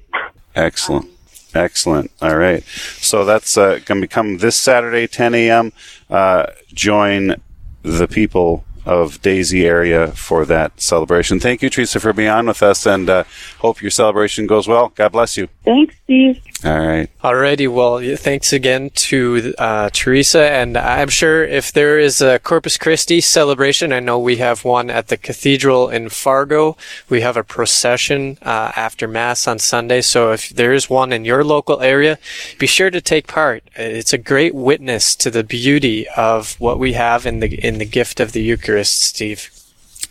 [0.56, 1.10] Excellent.
[1.54, 2.12] Excellent.
[2.22, 2.64] All right.
[2.64, 5.74] So that's uh, going to become this Saturday, 10 a.m.
[6.10, 7.36] Uh, join
[7.82, 11.40] the people of Dazey area for that celebration.
[11.42, 13.26] Thank you, Teresa, for being on with us, and uh,
[13.60, 14.94] hope your celebration goes well.
[14.96, 15.50] God bless you.
[15.66, 16.42] Thanks, Steve.
[16.64, 17.10] All right.
[17.24, 17.68] Alrighty.
[17.68, 23.20] Well, thanks again to uh, Teresa, and I'm sure if there is a Corpus Christi
[23.20, 26.78] celebration, I know we have one at the cathedral in Fargo.
[27.10, 30.02] We have a procession uh, after Mass on Sunday.
[30.02, 32.20] So if there is one in your local area,
[32.60, 33.64] be sure to take part.
[33.76, 37.86] It's a great witness to the beauty of what we have in the in the
[37.86, 39.50] gift of the Eucharist, Steve.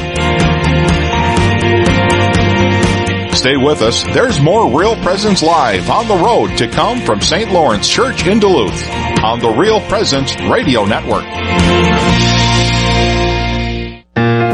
[3.34, 4.04] Stay with us.
[4.04, 7.50] There's more Real Presence Live on the road to come from St.
[7.50, 8.88] Lawrence Church in Duluth
[9.22, 11.24] on the Real Presence Radio Network.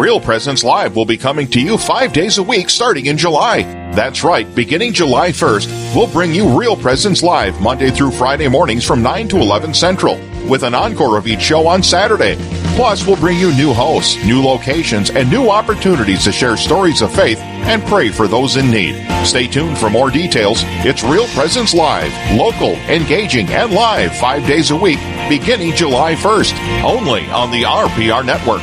[0.00, 3.62] Real Presence Live will be coming to you five days a week starting in July.
[3.92, 8.84] That's right, beginning July 1st, we'll bring you Real Presence Live Monday through Friday mornings
[8.84, 12.36] from 9 to 11 Central, with an encore of each show on Saturday.
[12.80, 17.14] Plus, we'll bring you new hosts, new locations, and new opportunities to share stories of
[17.14, 19.06] faith and pray for those in need.
[19.26, 20.62] Stay tuned for more details.
[20.82, 26.82] It's Real Presence Live, local, engaging, and live five days a week, beginning July 1st,
[26.82, 28.62] only on the RPR Network.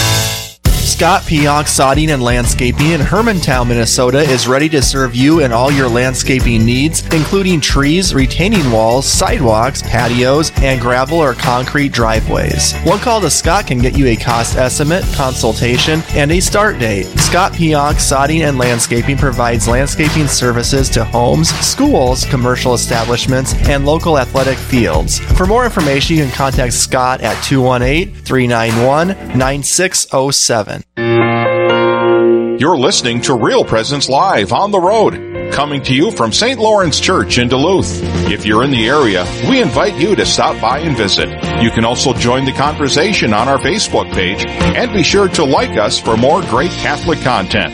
[1.01, 5.71] Scott Pionk Sodding and Landscaping in Hermantown, Minnesota is ready to serve you and all
[5.71, 12.75] your landscaping needs, including trees, retaining walls, sidewalks, patios, and gravel or concrete driveways.
[12.83, 17.07] One call to Scott can get you a cost estimate, consultation, and a start date.
[17.17, 24.19] Scott Pionk Sodding and Landscaping provides landscaping services to homes, schools, commercial establishments, and local
[24.19, 25.17] athletic fields.
[25.17, 30.83] For more information, you can contact Scott at 218 391 9607.
[30.97, 36.59] You're listening to Real Presence Live on the road, coming to you from St.
[36.59, 38.01] Lawrence Church in Duluth.
[38.29, 41.29] If you're in the area, we invite you to stop by and visit.
[41.63, 45.77] You can also join the conversation on our Facebook page and be sure to like
[45.77, 47.73] us for more great Catholic content.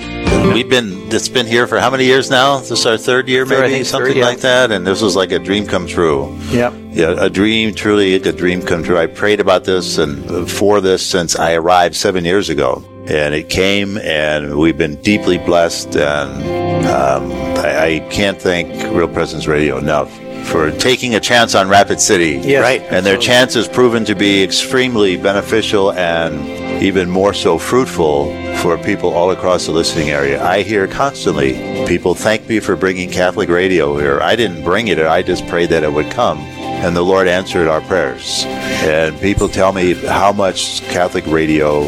[0.53, 2.59] We've been it's been here for how many years now?
[2.59, 4.25] This is our third year, maybe think something third, yeah.
[4.25, 4.71] like that.
[4.71, 6.37] And this was like a dream come true.
[6.49, 6.73] Yep.
[6.91, 8.97] Yeah, a dream, truly a dream come true.
[8.97, 12.85] I prayed about this and for this since I arrived seven years ago.
[13.09, 15.95] And it came, and we've been deeply blessed.
[15.95, 20.11] And um, I, I can't thank Real Presence Radio enough
[20.47, 22.39] for taking a chance on Rapid City.
[22.43, 22.81] Yes, Right.
[22.81, 28.77] And their chance has proven to be extremely beneficial and even more so fruitful for
[28.77, 30.43] people all across the listening area.
[30.43, 34.19] I hear constantly people thank me for bringing Catholic radio here.
[34.21, 36.39] I didn't bring it, I just prayed that it would come.
[36.39, 38.43] And the Lord answered our prayers.
[38.45, 41.83] And people tell me how much Catholic radio,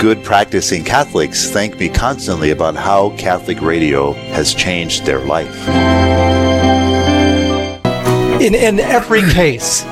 [0.00, 5.68] good practicing Catholics, thank me constantly about how Catholic radio has changed their life.
[8.42, 9.82] in, in every case,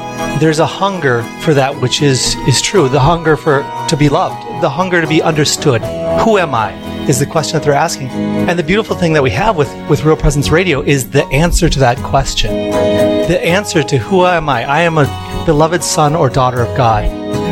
[0.40, 2.88] there's a hunger for that which is, is true.
[2.88, 5.82] The hunger for to be loved, the hunger to be understood.
[6.24, 6.72] Who am I?
[7.08, 8.08] Is the question that they're asking.
[8.08, 11.68] And the beautiful thing that we have with, with Real Presence Radio is the answer
[11.68, 12.52] to that question.
[12.52, 14.64] The answer to who am I?
[14.64, 15.04] I am a
[15.46, 17.04] beloved son or daughter of God.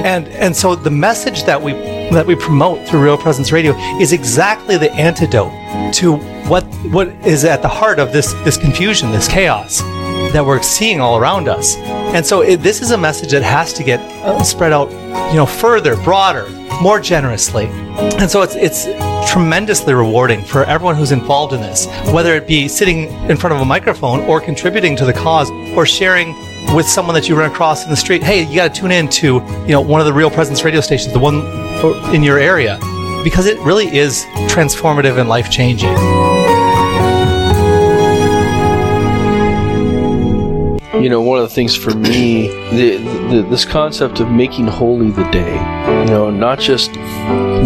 [0.05, 1.73] And and so the message that we
[2.13, 5.53] that we promote through Real Presence Radio is exactly the antidote
[5.95, 6.17] to
[6.49, 9.81] what what is at the heart of this this confusion, this chaos
[10.33, 11.77] that we're seeing all around us.
[11.77, 14.91] And so it, this is a message that has to get uh, spread out,
[15.31, 16.49] you know, further, broader,
[16.83, 17.67] more generously.
[17.67, 18.85] And so it's it's
[19.31, 23.61] tremendously rewarding for everyone who's involved in this, whether it be sitting in front of
[23.61, 26.35] a microphone or contributing to the cause or sharing
[26.75, 28.23] with someone that you run across in the street.
[28.23, 30.81] Hey, you got to tune in to, you know, one of the Real Presence radio
[30.81, 31.68] stations, the one
[32.13, 32.79] in your area,
[33.23, 35.97] because it really is transformative and life-changing.
[41.03, 42.97] you know one of the things for me the,
[43.31, 46.97] the, this concept of making holy the day you know not just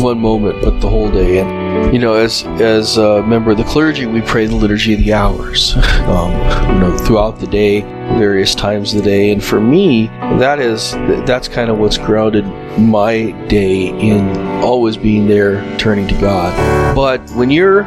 [0.03, 1.62] one moment but the whole day and
[1.93, 5.13] you know as as a member of the clergy we pray the liturgy of the
[5.13, 5.75] hours
[6.07, 6.33] um,
[6.73, 7.83] you know throughout the day
[8.19, 9.33] various times of the day.
[9.33, 10.07] And for me
[10.39, 10.93] that is
[11.27, 12.47] that's kind of what's grounded
[12.79, 16.55] my day in always being there turning to god.
[16.95, 17.83] But when you're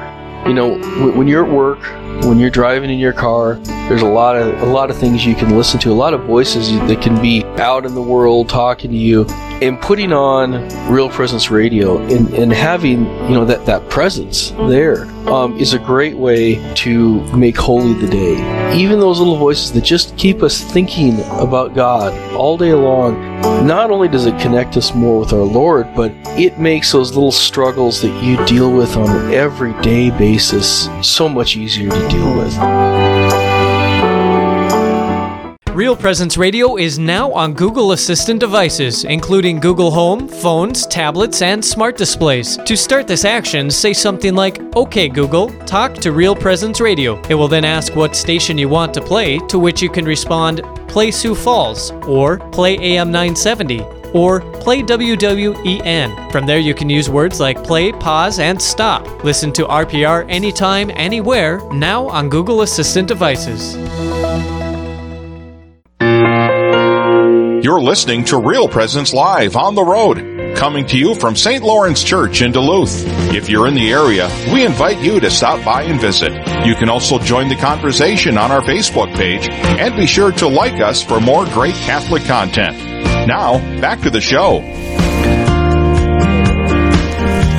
[0.45, 1.79] you know when when you're at work
[2.23, 3.55] when you're driving in your car,
[3.87, 6.23] there's a lot of a lot of things you can listen to, a lot of
[6.23, 9.25] voices that can be out in the world talking to you,
[9.61, 15.05] and putting on Real Presence Radio and, and having you know that that presence there
[15.29, 18.75] um, is a great way to make holy the day.
[18.75, 23.35] Even those little voices that just keep us thinking about God all day long.
[23.65, 27.31] Not only does it connect us more with our Lord, but it makes those little
[27.31, 32.55] struggles that you deal with on an everyday basis so much easier to deal with.
[35.75, 41.63] Real Presence Radio is now on Google Assistant devices, including Google Home, phones, tablets, and
[41.63, 42.55] smart displays.
[42.55, 47.21] To start this action, say something like, OK Google, talk to Real Presence Radio.
[47.27, 50.61] It will then ask what station you want to play, to which you can respond,
[50.87, 56.31] Play Sioux Falls, or Play AM 970 or play WWEN.
[56.31, 59.23] From there, you can use words like play, pause, and stop.
[59.25, 63.75] Listen to RPR anytime, anywhere, now on Google Assistant devices.
[67.63, 71.63] You're listening to Real Presence Live on the road, coming to you from St.
[71.63, 73.03] Lawrence Church in Duluth.
[73.33, 76.31] If you're in the area, we invite you to stop by and visit.
[76.65, 80.79] You can also join the conversation on our Facebook page and be sure to like
[80.79, 82.77] us for more great Catholic content.
[83.25, 84.59] Now, back to the show.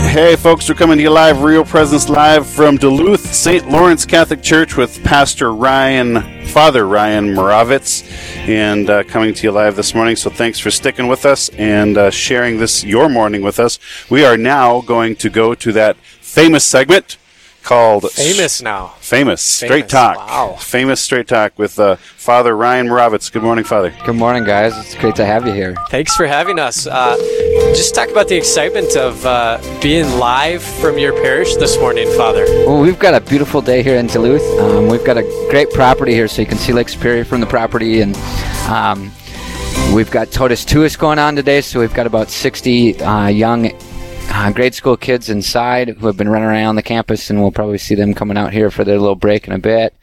[0.09, 3.69] Hey, folks, we're coming to you live, Real Presence Live from Duluth, St.
[3.69, 8.09] Lawrence Catholic Church with Pastor Ryan, Father Ryan Moravitz,
[8.49, 10.15] and uh, coming to you live this morning.
[10.15, 13.81] So thanks for sticking with us and uh, sharing this, your morning with us.
[14.09, 17.19] We are now going to go to that famous segment
[17.67, 18.95] called Famous now.
[19.01, 20.17] Famous, Straight Famous, Talk.
[20.17, 20.57] wow.
[20.59, 23.31] Famous Straight Talk with uh, Father Ryan Moravitz.
[23.31, 23.93] Good morning, Father.
[24.05, 24.77] Good morning, guys.
[24.79, 25.75] It's great to have you here.
[25.91, 26.87] Thanks for having us.
[26.87, 27.17] Uh,
[27.75, 32.45] just talk about the excitement of uh, being live from your parish this morning, Father.
[32.67, 34.61] Well, we've got a beautiful day here in Duluth.
[34.61, 37.47] Um, we've got a great property here, so you can see Lake Superior from the
[37.47, 38.15] property, and
[38.69, 39.11] um,
[39.93, 41.61] we've got Totus Tuus going on today.
[41.63, 43.73] So we've got about 60 uh, young
[44.37, 47.79] uh, grade school kids inside who have been running around the campus, and we'll probably
[47.79, 49.95] see them coming out here for their little break in a bit.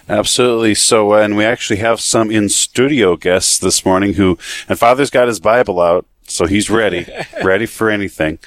[0.08, 0.74] Absolutely.
[0.74, 5.10] So, uh, and we actually have some in studio guests this morning who, and Father's
[5.10, 7.06] got his Bible out, so he's ready,
[7.44, 8.38] ready for anything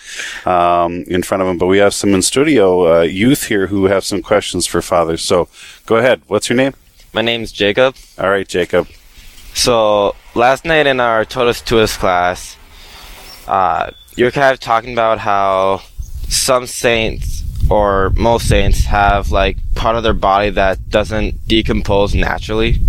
[0.46, 1.58] um, in front of him.
[1.58, 5.18] But we have some in studio uh, youth here who have some questions for Father.
[5.18, 5.48] So,
[5.86, 6.22] go ahead.
[6.28, 6.74] What's your name?
[7.14, 7.96] My name's Jacob.
[8.18, 8.88] All right, Jacob.
[9.54, 12.56] So last night in our Totus Tuus class,
[13.48, 15.82] uh, you were kind of talking about how
[16.30, 22.80] some saints or most saints have like part of their body that doesn't decompose naturally.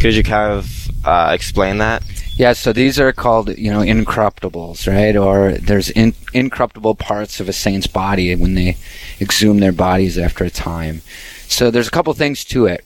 [0.00, 2.02] Could you kind of uh, explain that?
[2.36, 5.16] Yeah, so these are called, you know, incorruptibles, right?
[5.16, 8.76] Or there's in, incorruptible parts of a saint's body when they
[9.20, 11.02] exhume their bodies after a time.
[11.46, 12.84] So there's a couple things to it.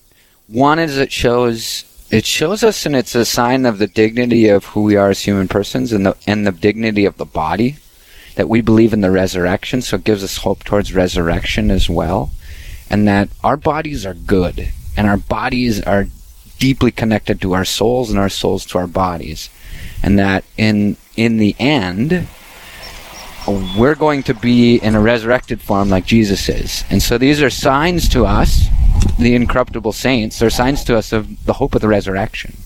[0.48, 4.64] One is it shows it shows us, and it's a sign of the dignity of
[4.66, 7.76] who we are as human persons, and the and the dignity of the body
[8.34, 9.80] that we believe in the resurrection.
[9.80, 12.32] So it gives us hope towards resurrection as well,
[12.90, 16.06] and that our bodies are good, and our bodies are
[16.58, 19.50] deeply connected to our souls and our souls to our bodies
[20.02, 22.26] and that in in the end
[23.78, 26.84] we're going to be in a resurrected form like Jesus is.
[26.90, 28.66] And so these are signs to us,
[29.18, 32.56] the incorruptible saints, they're signs to us of the hope of the resurrection.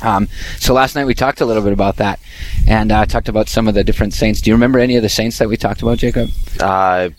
[0.00, 2.20] Um, so last night we talked a little bit about that
[2.66, 4.40] and uh, talked about some of the different saints.
[4.40, 6.30] Do you remember any of the saints that we talked about, Jacob?
[6.60, 7.10] Uh,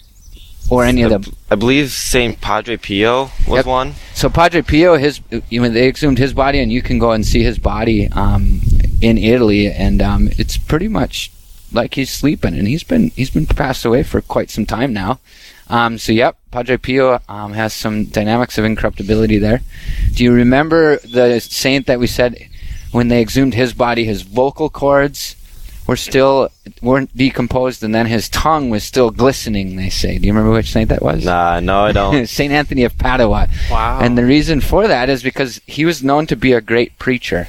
[0.70, 3.66] or any of the I believe Saint Padre Pio was Yep.
[3.66, 3.94] one.
[4.20, 7.26] So Padre Pio, his you know they exhumed his body, and you can go and
[7.26, 8.60] see his body um,
[9.00, 11.32] in Italy, and um, it's pretty much
[11.72, 15.22] like he's sleeping, and he's been he's been passed away for quite some time now.
[15.70, 19.62] Um, so yep, Padre Pio um, has some dynamics of incorruptibility there.
[20.14, 22.50] Do you remember the saint that we said
[22.92, 25.38] when they exhumed his body, his vocal cords
[25.90, 26.50] were still
[26.82, 29.76] weren't decomposed, and then his tongue was still glistening.
[29.76, 30.20] They say.
[30.20, 31.26] Do you remember which saint that was?
[31.26, 32.28] Nah, no, I don't.
[32.40, 33.50] Saint Anthony of Padua.
[33.72, 34.00] Wow.
[34.00, 37.48] And the reason for that is because he was known to be a great preacher,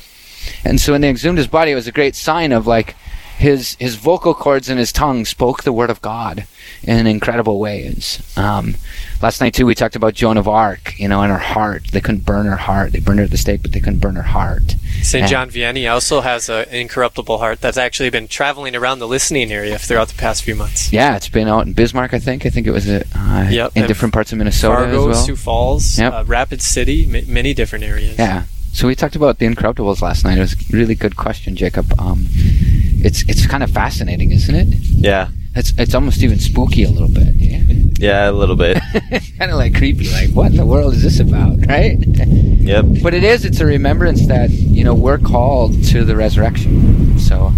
[0.65, 2.97] and so when they exhumed his body, it was a great sign of like
[3.37, 6.47] his his vocal cords and his tongue spoke the word of God
[6.83, 8.23] in incredible ways.
[8.37, 8.77] Um,
[9.23, 10.99] last night too, we talked about Joan of Arc.
[10.99, 12.93] You know, in her heart, they couldn't burn her heart.
[12.93, 14.77] They burned her at the stake, but they couldn't burn her heart.
[15.03, 15.29] St.
[15.29, 19.79] John Vianney also has an incorruptible heart that's actually been traveling around the listening area
[19.79, 20.93] throughout the past few months.
[20.93, 22.15] Yeah, it's been out in Bismarck.
[22.15, 22.45] I think.
[22.47, 23.03] I think it was uh,
[23.51, 25.25] Yep, in different parts of Minnesota Fargo, as well.
[25.27, 26.13] Sioux Falls, Yep.
[26.13, 28.19] uh, Rapid City, ma- many different areas.
[28.19, 28.45] Yeah.
[28.73, 30.39] So we talked about the incorruptibles last night.
[30.39, 31.93] It was a really good question, Jacob.
[31.99, 34.69] Um, it's it's kind of fascinating, isn't it?
[34.69, 35.29] Yeah.
[35.55, 37.35] It's it's almost even spooky a little bit.
[37.35, 37.63] Yeah.
[37.99, 38.79] Yeah, a little bit.
[39.39, 40.11] kind of like creepy.
[40.11, 41.99] Like what in the world is this about, right?
[41.99, 43.03] Yep.
[43.03, 43.45] But it is.
[43.45, 47.19] It's a remembrance that you know we're called to the resurrection.
[47.19, 47.53] So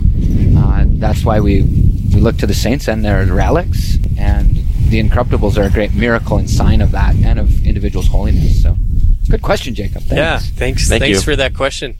[0.57, 4.57] uh, that's why we we look to the saints and their relics, and
[4.89, 8.63] the incorruptibles are a great miracle and sign of that and of individuals' holiness.
[8.63, 8.77] So
[9.33, 10.03] good question, Jacob.
[10.03, 10.15] Thanks.
[10.15, 10.91] Yeah, thanks.
[10.91, 11.25] Thank thanks you.
[11.25, 11.95] for that question.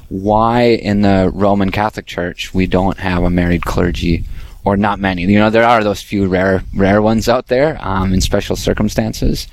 [0.09, 4.25] why in the Roman Catholic Church we don't have a married clergy
[4.65, 5.23] or not many.
[5.23, 9.49] You know, there are those few rare rare ones out there um, in special circumstances.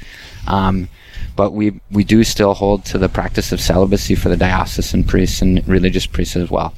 [0.50, 0.90] Um,
[1.36, 5.42] but we we do still hold to the practice of celibacy for the diocesan priests
[5.42, 6.74] and religious priests as well.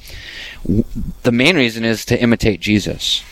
[0.64, 0.84] W-
[1.22, 3.24] The main reason is to imitate Jesus.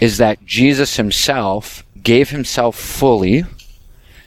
[0.00, 3.44] Is that Jesus himself gave himself fully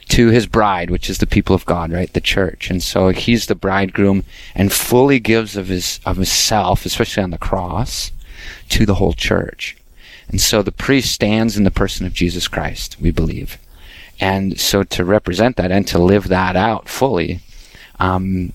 [0.08, 2.12] to his bride, which is the people of God, right?
[2.12, 2.70] The church.
[2.70, 4.24] And so he's the bridegroom
[4.56, 8.10] and fully gives of his of himself, especially on the cross,
[8.70, 9.76] to the whole church.
[10.28, 13.58] And so the priest stands in the person of Jesus Christ, we believe.
[14.20, 17.40] And so to represent that and to live that out fully,
[17.98, 18.52] um,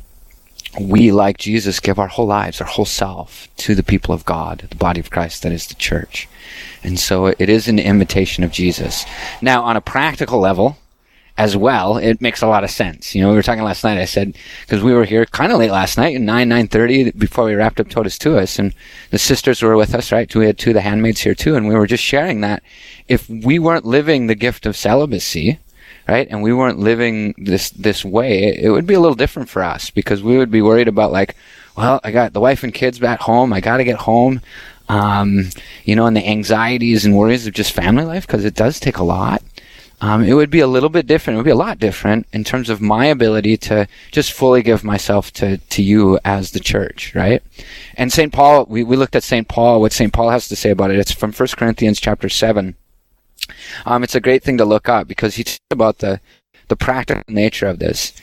[0.80, 4.68] we, like Jesus, give our whole lives, our whole self to the people of God,
[4.70, 6.28] the body of Christ, that is the church.
[6.84, 9.06] And so it is an imitation of Jesus.
[9.42, 10.78] Now, on a practical level,
[11.38, 13.14] as well, it makes a lot of sense.
[13.14, 13.98] You know, we were talking last night.
[13.98, 17.46] I said because we were here kind of late last night, nine nine thirty before
[17.46, 18.74] we wrapped up Totus Tuus, and
[19.12, 20.12] the sisters were with us.
[20.12, 22.64] Right, we had two of the handmaids here too, and we were just sharing that
[23.08, 25.60] if we weren't living the gift of celibacy,
[26.08, 29.50] right, and we weren't living this this way, it, it would be a little different
[29.50, 31.36] for us because we would be worried about like,
[31.76, 33.52] well, I got the wife and kids back home.
[33.52, 34.42] I got to get home.
[34.88, 35.50] Um,
[35.84, 39.00] you know, and the anxieties and worries of just family life because it does take
[39.00, 39.42] a lot
[40.06, 41.34] um, it would be a little bit different.
[41.34, 44.84] It would be a lot different in terms of my ability to just fully give
[44.84, 47.42] myself to, to you as the church, right?
[47.96, 48.32] And St.
[48.32, 49.48] Paul, we, we looked at St.
[49.48, 50.14] Paul, what St.
[50.14, 51.00] Paul has to say about it.
[51.00, 52.76] It's from 1 Corinthians chapter 7.
[53.88, 56.22] Um, it's a great thing to look up because he talks about the,
[56.68, 58.14] the practical nature of this.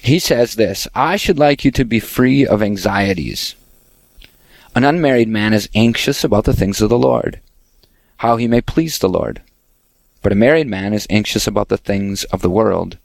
[0.00, 3.56] He says this, I should like you to be free of anxieties.
[4.76, 7.40] An unmarried man is anxious about the things of the Lord,
[8.18, 9.42] how he may please the Lord.
[10.22, 12.98] But a married man is anxious about the things of the world,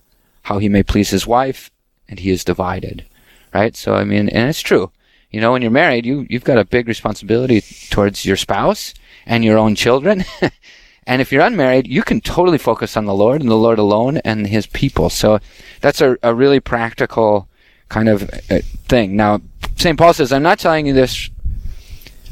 [0.43, 1.71] how he may please his wife,
[2.07, 3.05] and he is divided.
[3.53, 3.75] Right?
[3.75, 4.91] So, I mean, and it's true.
[5.29, 8.93] You know, when you're married, you, you've got a big responsibility towards your spouse
[9.25, 10.25] and your own children.
[11.07, 14.17] and if you're unmarried, you can totally focus on the Lord and the Lord alone
[14.17, 15.09] and his people.
[15.09, 15.39] So
[15.79, 17.47] that's a, a really practical
[17.87, 19.15] kind of uh, thing.
[19.15, 19.41] Now,
[19.77, 19.97] St.
[19.97, 21.29] Paul says, I'm not telling you this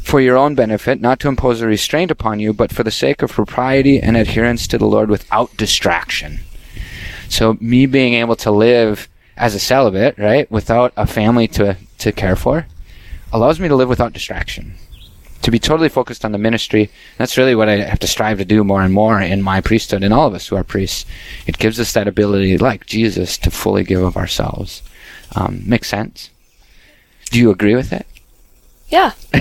[0.10, 3.22] for your own benefit, not to impose a restraint upon you, but for the sake
[3.22, 6.39] of propriety and adherence to the Lord without distraction.
[7.28, 9.07] So, me being able to live
[9.38, 12.66] as a celibate, right, without a family to to care for,
[13.32, 14.74] allows me to live without distraction.
[15.43, 16.89] To be totally focused on the ministry.
[17.20, 20.03] That's really what I have to strive to do more and more in my priesthood
[20.03, 21.05] and all of us who are priests.
[21.45, 24.82] It gives us that ability, like Jesus, to fully give of ourselves.
[25.36, 26.32] Um, makes sense?
[27.30, 28.07] Do you agree with it?
[28.89, 29.13] Yeah.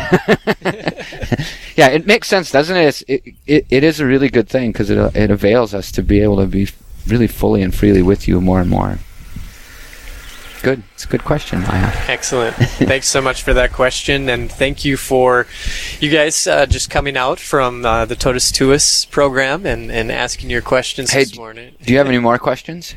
[1.76, 2.84] yeah, it makes sense, doesn't it?
[2.86, 6.02] It's, it, it, it is a really good thing because it, it avails us to
[6.02, 6.68] be able to be
[7.06, 8.98] really fully and freely with you more and more.
[10.62, 10.82] Good.
[10.94, 11.92] It's a good question, Maya.
[12.08, 12.56] Excellent.
[12.56, 15.46] Thanks so much for that question, and thank you for
[16.00, 20.50] you guys uh, just coming out from uh, the Totus Tuus program and, and asking
[20.50, 21.74] your questions Hey, this morning.
[21.80, 22.94] Do you have any more questions?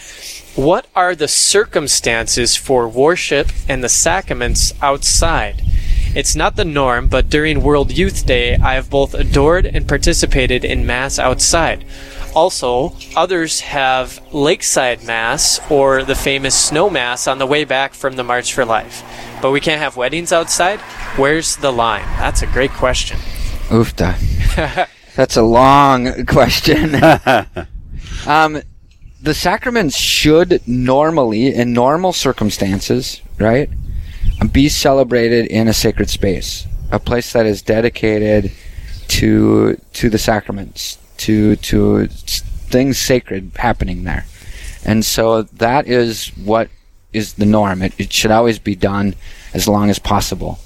[0.56, 5.62] what are the circumstances for worship and the sacraments outside?
[6.14, 10.66] It's not the norm, but during World Youth Day, I have both adored and participated
[10.66, 11.86] in Mass outside.
[12.36, 18.18] Also, others have Lakeside Mass or the famous Snow Mass on the way back from
[18.18, 19.03] the March for Life.
[19.41, 20.82] But we can't have weddings outside?
[21.16, 22.05] Where's the line?
[22.18, 23.18] That's a great question.
[23.70, 24.18] Oofta.
[25.16, 26.95] That's a long question.
[28.28, 28.62] um,
[29.22, 33.70] the sacraments should normally, in normal circumstances, right,
[34.48, 38.52] be celebrated in a sacred space, a place that is dedicated
[39.08, 44.26] to to the sacraments, to to things sacred happening there,
[44.86, 46.70] and so that is what
[47.14, 47.82] is the norm.
[47.82, 49.16] It, it should always be done
[49.54, 50.60] as long as possible.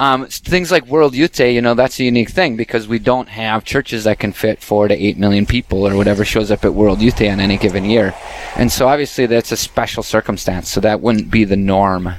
[0.00, 3.28] Um, things like World Youth Day, you know, that's a unique thing because we don't
[3.28, 6.74] have churches that can fit four to eight million people or whatever shows up at
[6.74, 8.12] World Youth Day on any given year.
[8.56, 12.14] And so obviously that's a special circumstance, so that wouldn't be the norm,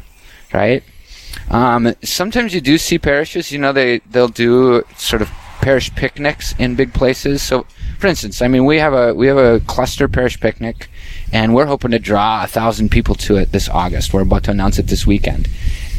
[0.54, 0.84] right?
[1.50, 5.30] Um, sometimes you do see parishes, you know, they, they'll do sort of
[5.62, 7.42] parish picnics in big places.
[7.42, 7.66] So,
[8.00, 10.90] for instance, I mean, we have a, we have a cluster parish picnic
[11.32, 14.14] and we're hoping to draw a thousand people to it this August.
[14.14, 15.50] We're about to announce it this weekend.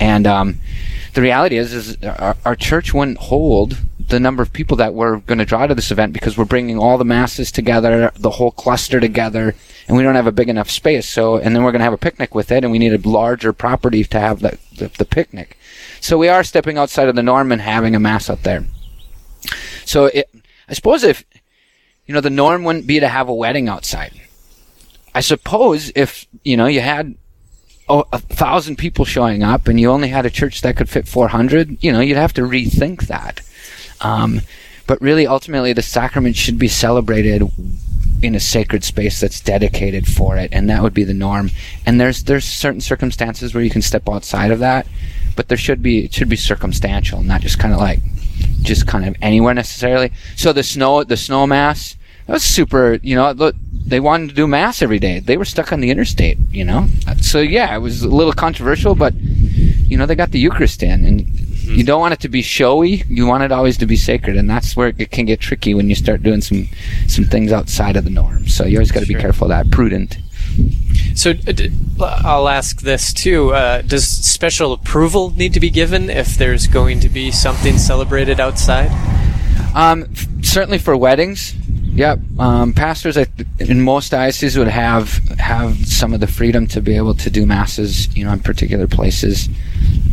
[0.01, 0.61] And, um,
[1.15, 3.79] the reality is, is our, our church wouldn't hold
[4.09, 6.79] the number of people that we're going to draw to this event because we're bringing
[6.79, 9.55] all the masses together, the whole cluster together,
[9.89, 11.09] and we don't have a big enough space.
[11.09, 13.09] So, and then we're going to have a picnic with it, and we need a
[13.09, 15.59] larger property to have the, the, the picnic.
[16.01, 18.65] So we are stepping outside of the norm and having a mass out there.
[19.85, 20.29] So it,
[20.69, 21.25] I suppose if,
[22.07, 24.13] you know, the norm wouldn't be to have a wedding outside.
[25.15, 27.15] I suppose if, you know, you had
[27.89, 31.07] oh, a thousand people showing up and you only had a church that could fit
[31.07, 33.41] 400, you know, you'd have to rethink that.
[34.05, 34.43] Um,
[34.87, 37.43] but really, ultimately, the sacrament should be celebrated
[38.23, 41.51] in a sacred space that's dedicated for it, and that would be the norm.
[41.87, 44.87] And there's there's certain circumstances where you can step outside of that,
[45.37, 48.01] but there should be it should be circumstantial, not just kind of like
[48.63, 50.13] just kind of anywhere necessarily.
[50.37, 51.97] So the snow the snow mass
[52.27, 52.99] that was super.
[53.03, 55.21] You know, look, they wanted to do mass every day.
[55.21, 56.39] They were stuck on the interstate.
[56.51, 56.89] You know,
[57.21, 61.05] so yeah, it was a little controversial, but you know they got the Eucharist in,
[61.05, 63.05] and you don't want it to be showy.
[63.09, 65.89] You want it always to be sacred, and that's where it can get tricky when
[65.89, 66.69] you start doing some
[67.09, 68.47] some things outside of the norm.
[68.49, 70.19] So you always got to be careful of that, prudent.
[71.15, 73.53] So uh, I'll ask this too.
[73.53, 78.41] Uh, does special approval need to be given if there's going to be something celebrated
[78.41, 78.91] outside?
[79.75, 81.55] Um, certainly for weddings.
[81.95, 82.19] Yep.
[82.41, 83.17] Um, pastors
[83.61, 87.47] in most dioceses would have have some of the freedom to be able to do
[87.47, 89.49] masses, you know, in particular places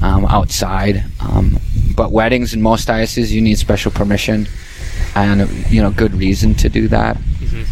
[0.03, 1.03] um, outside.
[1.19, 1.59] Um,
[1.95, 4.47] but weddings in most dioceses, you need special permission
[5.15, 7.17] and you know good reason to do that,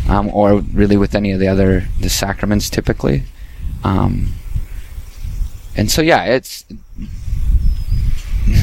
[0.07, 3.23] um, or really with any of the other the sacraments typically.
[3.83, 4.33] Um,
[5.75, 6.65] and so yeah, it's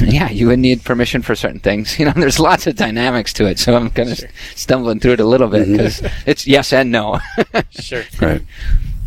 [0.05, 1.97] yeah, you would need permission for certain things.
[1.99, 4.19] You know, there's lots of dynamics to it, so I'm kind of
[4.55, 5.77] stumbling through it a little bit mm-hmm.
[5.77, 7.19] because it's yes and no.
[7.71, 8.03] Sure.
[8.21, 8.41] Right.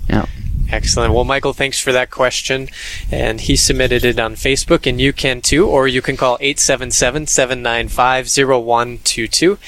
[0.08, 0.26] Yeah.
[0.72, 1.12] Excellent.
[1.12, 2.68] Well, Michael, thanks for that question.
[3.10, 7.26] And he submitted it on Facebook, and you can too, or you can call 877
[7.26, 9.58] 795 0122.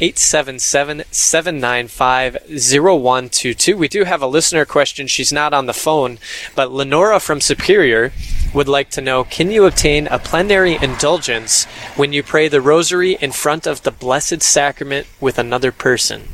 [0.00, 3.76] 877 795 0122.
[3.76, 5.06] We do have a listener question.
[5.08, 6.18] She's not on the phone,
[6.54, 8.12] but Lenora from Superior
[8.54, 11.64] would like to know Can you obtain a plenary indulgence
[11.96, 16.28] when you pray the rosary in front of the Blessed Sacrament with another person?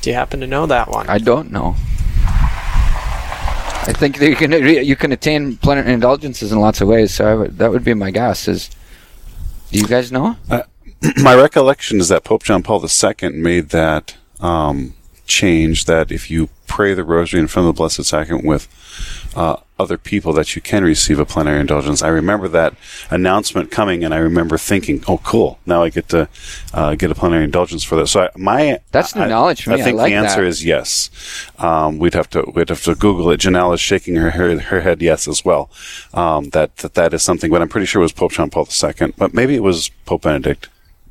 [0.00, 1.08] Do you happen to know that one?
[1.08, 1.76] I don't know.
[3.88, 7.14] I think you can you can attain plenary indulgences in lots of ways.
[7.14, 8.48] So that would be my guess.
[8.48, 8.68] Is
[9.70, 10.36] Do you guys know?
[10.50, 10.62] Uh,
[11.22, 14.94] my recollection is that Pope John Paul II made that um,
[15.26, 18.66] change that if you pray the Rosary in front of the Blessed Sacrament with
[19.36, 22.02] uh, other people, that you can receive a plenary indulgence.
[22.02, 22.74] I remember that
[23.10, 25.58] announcement coming, and I remember thinking, "Oh, cool!
[25.66, 26.28] Now I get to
[26.72, 29.72] uh, get a plenary indulgence for this." So I, my that's new I, knowledge for
[29.72, 29.82] I me.
[29.82, 30.48] think I like the answer that.
[30.48, 31.10] is yes.
[31.58, 33.40] Um, we'd have to we'd have to Google it.
[33.40, 35.70] Janelle is shaking her her, her head yes as well.
[36.14, 38.68] Um, that, that that is something, but I'm pretty sure it was Pope John Paul
[38.82, 40.68] II, but maybe it was Pope Benedict.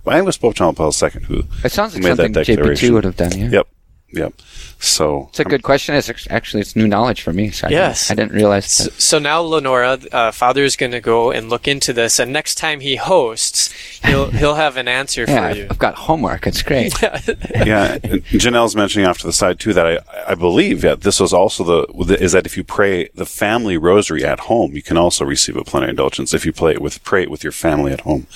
[0.08, 1.44] I think it was Pope John Paul II who.
[1.64, 2.94] It sounds like something that JP2 declaration.
[2.94, 3.38] would have done.
[3.38, 3.50] Yeah.
[3.50, 3.68] Yep.
[4.16, 4.34] Yep.
[4.80, 5.96] So It's a good question.
[5.96, 7.50] It's actually it's new knowledge for me.
[7.52, 8.08] So I Yes.
[8.08, 8.66] didn't, I didn't realize.
[8.72, 9.02] So, That.
[9.02, 12.56] so now Lenora, uh, Father is going to go and look into this, and next
[12.56, 13.72] time he hosts,
[14.04, 15.68] he'll he'll have an answer Yeah, for you.
[15.70, 16.46] I've got homework.
[16.48, 16.94] It's great.
[17.02, 20.00] yeah, Janelle's mentioning off to the side too that I,
[20.32, 24.24] I believe that this was also the is that if you pray the family rosary
[24.26, 27.24] at home, you can also receive a plenary indulgence if you play it with pray
[27.24, 28.28] it with your family at home,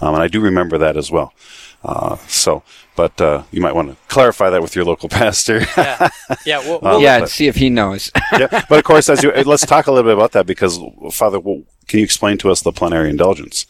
[0.00, 1.32] um, and I do remember that as well.
[1.84, 2.62] Uh, so,
[2.96, 5.60] but uh, you might want to clarify that with your local pastor.
[5.76, 6.08] yeah,
[6.44, 8.10] yeah, we'll, Uh, we'll- yeah, and see if he knows.
[8.32, 10.78] yeah, but of course, as you let's talk a little bit about that because
[11.12, 13.64] Father, well, can you explain to us the plenary indulgence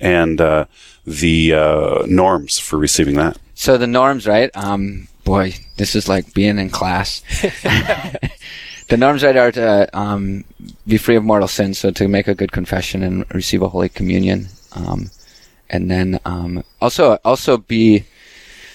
[0.00, 0.64] and uh,
[1.06, 3.38] the uh, norms for receiving that?
[3.54, 4.50] So the norms, right?
[4.56, 7.22] Um, boy, this is like being in class.
[8.88, 10.44] the norms, right, are to um,
[10.86, 13.88] be free of mortal sin, so to make a good confession and receive a holy
[13.88, 15.10] communion, um,
[15.72, 18.04] and then um, also also be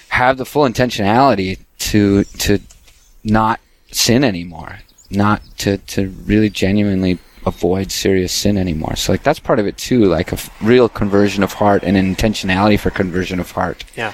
[0.08, 2.58] have the full intentionality to to
[3.24, 3.60] not
[3.92, 4.80] sin anymore,
[5.10, 8.96] not to to really genuinely avoid serious sin anymore.
[8.96, 11.96] So like that's part of it too, like a f- real conversion of heart and
[11.96, 13.84] an intentionality for conversion of heart.
[13.96, 14.12] Yeah.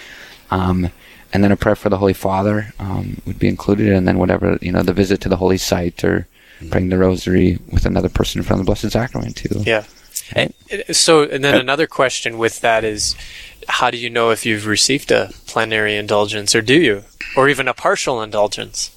[0.51, 0.91] Um,
[1.33, 4.57] and then a prayer for the Holy Father um, would be included, and then whatever
[4.63, 6.29] you know, the visit to the holy site or
[6.71, 9.63] praying the Rosary with another person in front of the Blessed Sacrament too.
[9.67, 9.85] Yeah.
[10.33, 10.55] And,
[10.93, 13.15] so, and then uh, another question with that is,
[13.69, 17.05] how do you know if you've received a plenary indulgence, or do you,
[17.37, 18.91] or even a partial indulgence?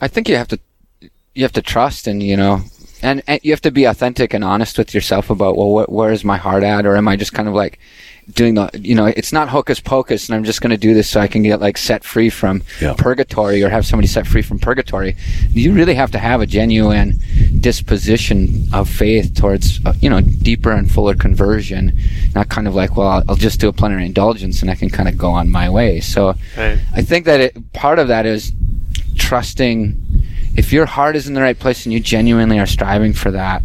[0.00, 0.58] I think you have to
[1.34, 2.62] you have to trust and you know
[3.00, 6.10] and, and you have to be authentic and honest with yourself about well wh- where
[6.10, 7.78] is my heart at or am I just kind of like
[8.34, 11.08] doing the you know it's not hocus pocus and I'm just going to do this
[11.08, 12.62] so I can get like set free from
[12.94, 15.16] purgatory or have somebody set free from purgatory.
[15.50, 17.20] You really have to have a genuine
[17.60, 21.98] disposition of faith towards uh, you know deeper and fuller conversion
[22.34, 24.90] not kind of like well I'll, I'll just do a plenary indulgence and I can
[24.90, 26.00] kind of go on my way.
[26.00, 26.78] So Right.
[26.94, 28.52] I think that it, part of that is
[29.16, 29.96] trusting
[30.56, 33.62] if your heart is in the right place and you genuinely are striving for that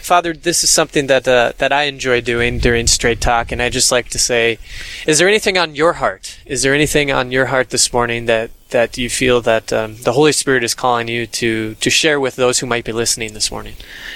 [0.00, 3.68] Father, this is something that uh, that I enjoy doing during Straight Talk, and I
[3.68, 4.58] just like to say,
[5.06, 6.38] is there anything on your heart?
[6.46, 10.12] Is there anything on your heart this morning that that you feel that um, the
[10.12, 13.50] Holy Spirit is calling you to to share with those who might be listening this
[13.50, 13.74] morning?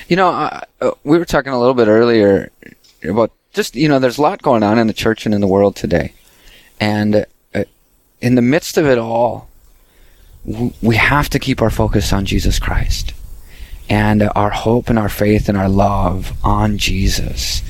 [0.09, 2.51] you know uh, we were talking a little bit earlier
[3.05, 5.47] about just you know there's a lot going on in the church and in the
[5.47, 6.13] world today
[6.81, 7.65] and uh,
[8.21, 9.49] in the midst of it all
[10.83, 13.13] we have to keep our focus on jesus christ
[13.89, 17.63] and our hope and our faith and our love on jesus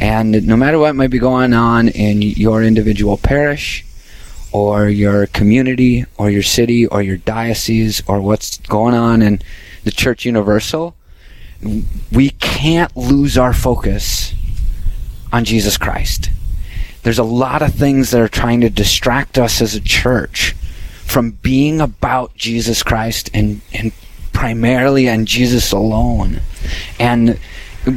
[0.00, 3.84] and no matter what might be going on in your individual parish
[4.52, 9.40] or your community or your city or your diocese or what's going on in
[9.84, 10.94] the church universal
[12.12, 14.34] we can't lose our focus
[15.32, 16.30] on Jesus Christ.
[17.02, 20.52] There's a lot of things that are trying to distract us as a church
[21.04, 23.92] from being about Jesus Christ and, and
[24.36, 26.40] primarily on Jesus alone.
[27.00, 27.40] And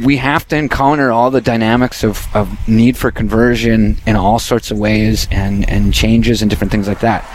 [0.04, 4.70] we have to encounter all the dynamics of, of need for conversion in all sorts
[4.70, 7.28] of ways and, and changes and different things like that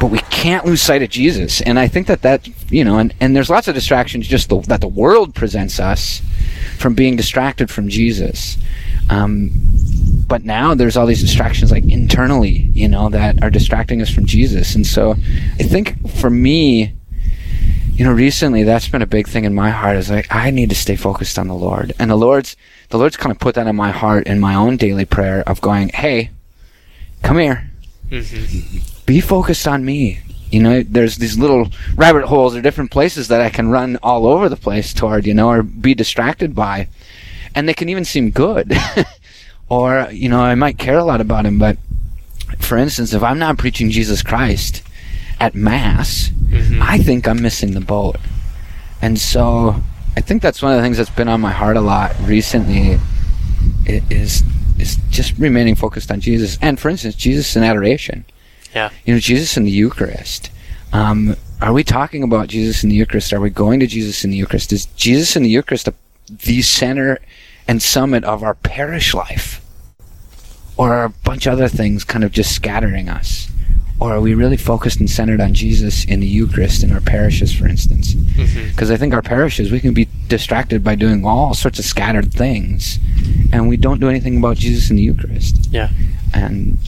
[0.00, 1.60] but we can't lose sight of Jesus.
[1.60, 4.58] And I think that that, you know, and, and there's lots of distractions just the,
[4.62, 6.20] that the world presents us
[6.76, 8.58] from being distracted from Jesus.
[9.10, 9.52] Um,
[10.26, 14.26] but now there's all these distractions like internally, you know, that are distracting us from
[14.26, 14.74] Jesus.
[14.74, 16.94] And so I think for me,
[17.92, 20.70] you know, recently that's been a big thing in my heart is like, I need
[20.70, 21.92] to stay focused on the Lord.
[21.98, 22.56] And the Lord's,
[22.88, 25.60] the Lord's kind of put that in my heart in my own daily prayer of
[25.60, 26.30] going, Hey,
[27.22, 27.70] come here
[28.12, 28.78] mm-hmm.
[29.06, 30.20] be focused on me.
[30.50, 34.26] You know, there's these little rabbit holes or different places that I can run all
[34.26, 36.88] over the place toward, you know, or be distracted by.
[37.54, 38.72] and they can even seem good.
[39.68, 41.78] or, you know, I might care a lot about him, but
[42.58, 44.82] for instance, if I'm not preaching Jesus Christ
[45.42, 46.82] at Mass, Mm-hmm.
[46.82, 48.16] I think I'm missing the boat.
[49.00, 49.82] And so
[50.16, 52.98] I think that's one of the things that's been on my heart a lot recently
[53.86, 54.42] is
[54.78, 56.58] is just remaining focused on Jesus.
[56.60, 58.24] And for instance, Jesus in adoration.
[58.74, 58.90] Yeah.
[59.04, 60.50] You know, Jesus in the Eucharist.
[60.92, 63.32] Um, are we talking about Jesus in the Eucharist?
[63.32, 64.72] Are we going to Jesus in the Eucharist?
[64.72, 65.94] Is Jesus in the Eucharist a,
[66.28, 67.18] the center
[67.66, 69.64] and summit of our parish life?
[70.76, 73.51] Or are a bunch of other things kind of just scattering us?
[74.02, 77.54] Or are we really focused and centered on Jesus in the Eucharist in our parishes,
[77.54, 78.14] for instance?
[78.14, 78.70] Mhm.
[78.70, 82.34] Because I think our parishes, we can be distracted by doing all sorts of scattered
[82.34, 82.98] things,
[83.52, 85.68] and we don't do anything about Jesus in the Eucharist.
[85.70, 85.90] Yeah.
[86.34, 86.78] And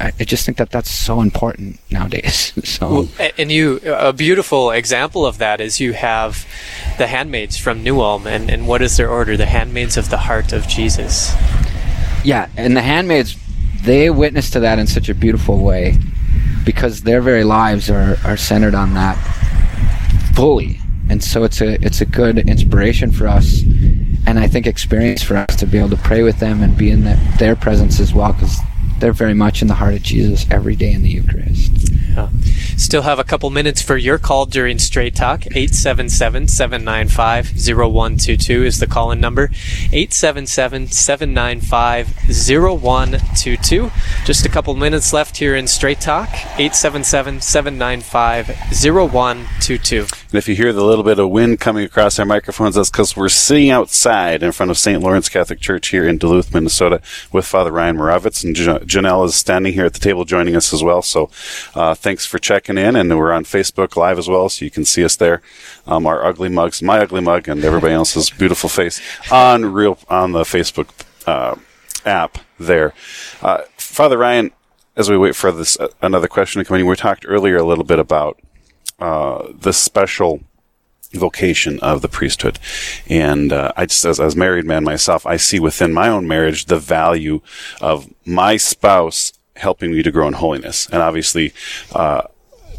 [0.00, 2.54] I, I just think that that's so important nowadays.
[2.64, 6.46] so Well, and you, a beautiful example of that is you have
[6.96, 9.36] the handmaids from New Ulm, and, and what is their order?
[9.36, 11.34] The handmaids of the heart of Jesus.
[12.24, 13.36] Yeah, and the handmaids,
[13.84, 15.98] they witness to that in such a beautiful way
[16.64, 19.16] because their very lives are, are centered on that
[20.34, 20.80] fully.
[21.10, 23.62] And so it's a it's a good inspiration for us,
[24.26, 26.90] and I think experience for us to be able to pray with them and be
[26.90, 28.58] in the, their presence as well, because
[29.00, 31.72] they're very much in the heart of Jesus every day in the Eucharist.
[32.14, 32.28] Yeah.
[32.76, 35.46] Still have a couple minutes for your call during Straight Talk.
[35.46, 39.50] 877 795 0122 is the call in number.
[39.92, 42.08] 877 795
[42.48, 43.90] 0122.
[44.24, 46.28] Just a couple minutes left here in Straight Talk.
[46.58, 50.00] 877 795 0122.
[50.00, 53.16] And if you hear the little bit of wind coming across our microphones, that's because
[53.16, 55.02] we're sitting outside in front of St.
[55.02, 57.00] Lawrence Catholic Church here in Duluth, Minnesota,
[57.32, 58.44] with Father Ryan Moravitz.
[58.44, 61.02] And Jan- Janelle is standing here at the table joining us as well.
[61.02, 61.30] So
[61.74, 62.96] uh, thanks for checking in.
[62.96, 65.42] And we're on Facebook Live as well, so you can see us there.
[65.86, 70.32] Um, our ugly mugs, my ugly mug, and everybody else's beautiful face on real on
[70.32, 70.88] the Facebook
[71.26, 71.56] uh,
[72.04, 72.94] app there.
[73.42, 74.50] Uh, Father Ryan,
[74.96, 77.64] as we wait for this uh, another question to come in, we talked earlier a
[77.64, 78.40] little bit about
[78.98, 80.42] uh, the special
[81.14, 82.58] vocation of the priesthood.
[83.08, 86.66] And uh, I just, as, as married man myself, I see within my own marriage
[86.66, 87.40] the value
[87.80, 90.88] of my spouse helping me to grow in holiness.
[90.90, 91.52] And obviously,
[91.92, 92.22] uh,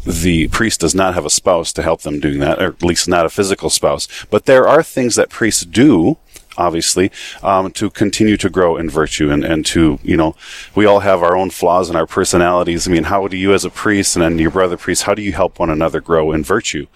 [0.04, 3.08] the priest does not have a spouse to help them doing that, or at least
[3.08, 4.06] not a physical spouse.
[4.30, 6.18] But there are things that priests do
[6.58, 7.10] obviously,
[7.42, 10.34] um, to continue to grow in virtue and, and to, you know,
[10.74, 12.88] we all have our own flaws and our personalities.
[12.88, 15.22] I mean, how do you as a priest and then your brother priest, how do
[15.22, 16.86] you help one another grow in virtue?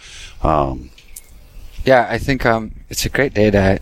[0.43, 0.91] Um,
[1.85, 3.81] Yeah, I think um, it's a great day to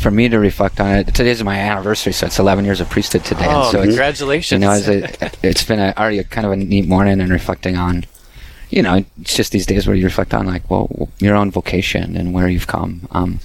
[0.00, 1.14] for me to reflect on it.
[1.14, 3.46] Today's my anniversary, so it's 11 years of priesthood today.
[3.48, 4.60] Oh, so it's- congratulations.
[4.60, 7.30] You know, it's, a, it's been a, already a kind of a neat morning and
[7.30, 8.04] reflecting on,
[8.68, 12.16] you know, it's just these days where you reflect on like, well, your own vocation
[12.16, 13.06] and where you've come.
[13.12, 13.38] Um,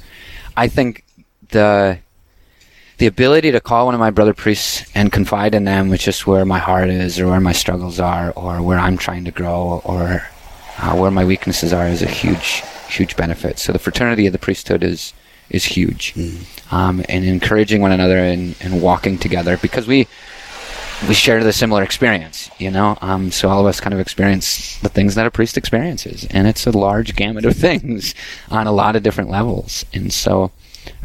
[0.55, 1.03] I think
[1.49, 1.99] the
[2.97, 6.25] the ability to call one of my brother priests and confide in them which is
[6.25, 9.81] where my heart is or where my struggles are or where I'm trying to grow
[9.85, 10.27] or
[10.79, 13.61] uh, where my weaknesses are is a huge huge benefits.
[13.61, 15.13] So the fraternity of the priesthood is
[15.49, 16.13] is huge,
[16.71, 20.07] um, and encouraging one another and, and walking together because we
[21.07, 22.97] we share the similar experience, you know.
[23.01, 26.47] Um, so all of us kind of experience the things that a priest experiences, and
[26.47, 28.13] it's a large gamut of things
[28.49, 29.85] on a lot of different levels.
[29.93, 30.51] And so,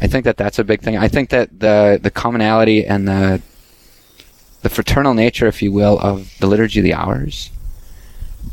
[0.01, 0.97] I think that that's a big thing.
[0.97, 3.41] I think that the the commonality and the
[4.61, 7.49] the fraternal nature, if you will, of the liturgy of the hours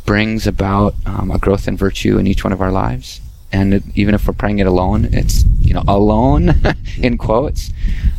[0.05, 3.21] brings about um, a growth in virtue in each one of our lives.
[3.53, 6.55] And it, even if we're praying it alone, it's you know alone
[6.99, 7.71] in quotes.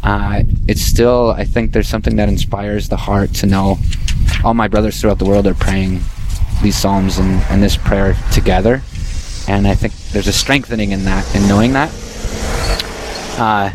[0.04, 3.78] Uh, it's still I think there's something that inspires the heart to know
[4.44, 6.02] all my brothers throughout the world are praying
[6.62, 8.82] these psalms and, and this prayer together.
[9.48, 11.90] And I think there's a strengthening in that in knowing that.
[13.40, 13.72] Uh,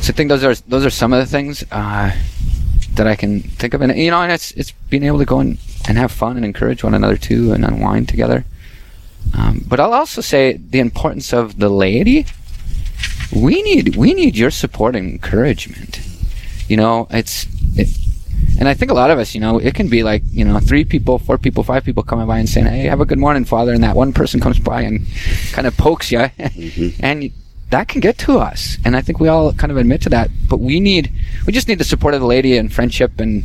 [0.00, 2.16] so I think those are those are some of the things uh,
[2.94, 5.40] that I can think of, and you know, and it's it's being able to go
[5.40, 5.58] and,
[5.88, 8.44] and have fun and encourage one another too, and unwind together.
[9.36, 12.26] Um, but I'll also say the importance of the laity.
[13.34, 16.00] We need we need your support and encouragement.
[16.68, 17.88] You know, it's it,
[18.58, 20.58] and I think a lot of us, you know, it can be like you know
[20.58, 23.44] three people, four people, five people coming by and saying, "Hey, have a good morning,
[23.44, 25.06] Father," and that one person comes by and
[25.52, 26.28] kind of pokes you,
[27.00, 27.32] and
[27.72, 28.76] that can get to us.
[28.84, 30.30] And I think we all kind of admit to that.
[30.48, 31.10] But we need
[31.46, 33.44] we just need the support of the lady and friendship and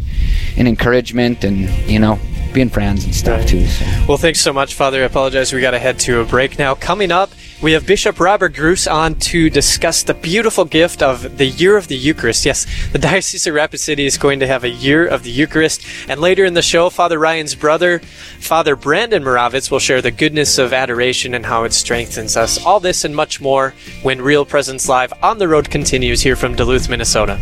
[0.56, 2.20] and encouragement and you know
[2.58, 3.68] being friends and stuff too.
[3.68, 3.86] So.
[4.08, 5.04] Well, thanks so much, Father.
[5.04, 5.54] I apologize.
[5.54, 6.74] We got to head to a break now.
[6.74, 7.30] Coming up,
[7.62, 11.88] we have Bishop Robert Gruss on to discuss the beautiful gift of the Year of
[11.88, 12.48] the Eucharist.
[12.48, 15.86] Yes, the Diocese of Rapid City is going to have a Year of the Eucharist.
[16.10, 18.00] And later in the show, Father Ryan's brother,
[18.40, 22.66] Father Brandon Moravitz, will share the goodness of adoration and how it strengthens us.
[22.66, 26.56] All this and much more when Real Presence Live on the Road continues here from
[26.56, 27.40] Duluth, Minnesota.